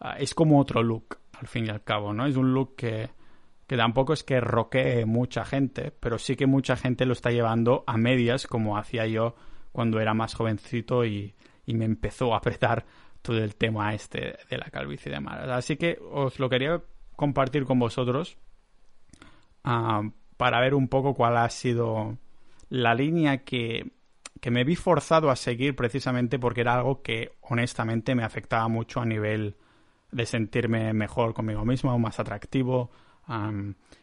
ah, 0.00 0.16
es 0.18 0.34
como 0.34 0.60
otro 0.60 0.82
look, 0.82 1.18
al 1.32 1.48
fin 1.48 1.66
y 1.66 1.70
al 1.70 1.82
cabo, 1.82 2.12
¿no? 2.12 2.26
Es 2.26 2.36
un 2.36 2.54
look 2.54 2.76
que, 2.76 3.10
que 3.66 3.76
tampoco 3.76 4.12
es 4.12 4.22
que 4.22 4.40
roquee 4.40 5.06
mucha 5.06 5.44
gente, 5.44 5.92
pero 5.98 6.18
sí 6.18 6.36
que 6.36 6.46
mucha 6.46 6.76
gente 6.76 7.06
lo 7.06 7.14
está 7.14 7.30
llevando 7.30 7.84
a 7.86 7.96
medias 7.96 8.46
como 8.46 8.76
hacía 8.76 9.06
yo 9.06 9.34
cuando 9.72 9.98
era 9.98 10.14
más 10.14 10.34
jovencito 10.34 11.04
y, 11.04 11.34
me 11.66 11.86
empezó 11.86 12.34
a 12.34 12.36
apretar 12.36 12.84
todo 13.22 13.38
el 13.38 13.56
tema 13.56 13.94
este 13.94 14.36
de 14.50 14.58
la 14.58 14.66
calvicie 14.66 15.10
y 15.10 15.14
demás. 15.14 15.48
Así 15.48 15.78
que 15.78 15.98
os 16.02 16.38
lo 16.38 16.50
quería 16.50 16.82
compartir 17.16 17.64
con 17.64 17.78
vosotros 17.78 18.38
ah, 19.64 20.02
para 20.36 20.60
ver 20.60 20.74
un 20.74 20.88
poco 20.88 21.14
cuál 21.14 21.36
ha 21.36 21.48
sido 21.50 22.18
la 22.68 22.94
línea 22.94 23.44
que, 23.44 23.92
que 24.40 24.50
me 24.50 24.64
vi 24.64 24.76
forzado 24.76 25.30
a 25.30 25.36
seguir 25.36 25.76
precisamente 25.76 26.38
porque 26.38 26.62
era 26.62 26.74
algo 26.74 27.02
que 27.02 27.32
honestamente 27.42 28.14
me 28.14 28.24
afectaba 28.24 28.68
mucho 28.68 29.00
a 29.00 29.04
nivel 29.04 29.56
de 30.10 30.26
sentirme 30.26 30.92
mejor 30.92 31.34
conmigo 31.34 31.64
mismo, 31.64 31.98
más 31.98 32.20
atractivo 32.20 32.90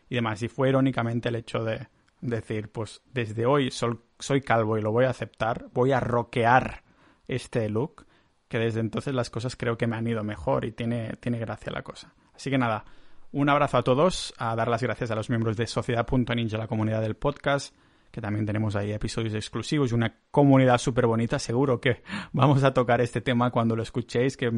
y 0.09 0.15
demás. 0.15 0.41
Y 0.41 0.47
fue 0.47 0.69
irónicamente 0.69 1.29
el 1.29 1.35
hecho 1.35 1.63
de, 1.63 1.87
decir, 2.21 2.69
pues 2.69 3.01
desde 3.13 3.45
hoy 3.45 3.71
soy, 3.71 4.41
calvo 4.41 4.77
y 4.77 4.81
lo 4.81 4.91
voy 4.91 5.05
a 5.05 5.11
aceptar, 5.11 5.67
voy 5.73 5.91
a 5.91 5.99
roquear 5.99 6.83
este 7.27 7.69
look, 7.69 8.05
que 8.49 8.59
desde 8.59 8.81
entonces 8.81 9.13
las 9.13 9.29
cosas 9.29 9.55
creo 9.55 9.77
que 9.77 9.87
me 9.87 9.95
han 9.95 10.07
ido 10.07 10.23
mejor 10.23 10.65
y 10.65 10.71
tiene, 10.71 11.13
tiene 11.21 11.39
gracia 11.39 11.71
la 11.71 11.83
cosa. 11.83 12.13
Así 12.35 12.49
que 12.49 12.57
nada, 12.57 12.83
un 13.31 13.47
abrazo 13.47 13.77
a 13.77 13.83
todos, 13.83 14.33
a 14.37 14.55
dar 14.55 14.67
las 14.67 14.81
gracias 14.81 15.11
a 15.11 15.15
los 15.15 15.29
miembros 15.29 15.55
de 15.55 15.67
Sociedad.ninja, 15.67 16.57
la 16.57 16.67
comunidad 16.67 17.01
del 17.01 17.15
podcast, 17.15 17.75
que 18.11 18.21
también 18.21 18.47
tenemos 18.47 18.75
ahí 18.75 18.91
episodios 18.91 19.35
exclusivos 19.35 19.91
y 19.91 19.93
una 19.95 20.15
comunidad 20.31 20.79
súper 20.79 21.05
bonita. 21.05 21.37
Seguro 21.37 21.79
que 21.79 22.01
vamos 22.33 22.63
a 22.63 22.73
tocar 22.73 23.01
este 23.01 23.21
tema 23.21 23.51
cuando 23.51 23.75
lo 23.75 23.83
escuchéis, 23.83 24.35
que 24.35 24.51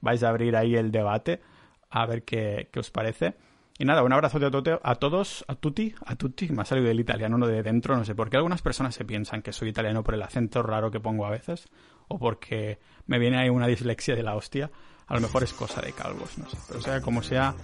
vais 0.00 0.22
a 0.24 0.28
abrir 0.28 0.56
ahí 0.56 0.74
el 0.74 0.90
debate, 0.90 1.40
a 1.88 2.04
ver 2.04 2.24
qué, 2.24 2.68
qué 2.72 2.80
os 2.80 2.90
parece. 2.90 3.36
Y 3.78 3.84
nada, 3.84 4.02
un 4.02 4.12
abrazo 4.12 4.38
de 4.38 4.46
a 4.82 4.94
todos, 4.94 5.44
a 5.46 5.54
tutti, 5.54 5.94
a 6.06 6.16
tutti, 6.16 6.48
me 6.48 6.62
ha 6.62 6.64
salido 6.64 6.88
del 6.88 6.98
italiano, 6.98 7.36
no 7.36 7.46
de 7.46 7.62
dentro, 7.62 7.94
no 7.94 8.06
sé 8.06 8.14
por 8.14 8.30
qué 8.30 8.38
algunas 8.38 8.62
personas 8.62 8.94
se 8.94 9.04
piensan 9.04 9.42
que 9.42 9.52
soy 9.52 9.68
italiano 9.68 10.02
por 10.02 10.14
el 10.14 10.22
acento 10.22 10.62
raro 10.62 10.90
que 10.90 10.98
pongo 10.98 11.26
a 11.26 11.30
veces, 11.30 11.68
o 12.08 12.18
porque 12.18 12.78
me 13.06 13.18
viene 13.18 13.38
ahí 13.38 13.48
una 13.48 13.66
dislexia 13.66 14.14
de 14.14 14.22
la 14.22 14.34
hostia. 14.34 14.70
A 15.08 15.14
lo 15.14 15.20
mejor 15.20 15.44
es 15.44 15.52
cosa 15.52 15.80
de 15.80 15.92
calvos, 15.92 16.36
no 16.36 16.48
sé. 16.48 16.56
Pero 16.66 16.80
sea 16.80 17.00
como 17.00 17.22
sea, 17.22 17.54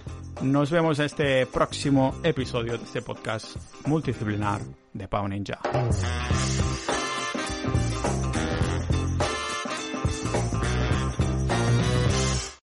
nos 0.41 0.71
vemos 0.71 0.99
en 0.99 1.05
este 1.05 1.45
próximo 1.45 2.15
episodio 2.23 2.77
de 2.77 2.83
este 2.85 3.01
podcast 3.01 3.57
multidisciplinar 3.85 4.61
de 4.93 5.07
Pau 5.07 5.27
Ninja. 5.27 5.59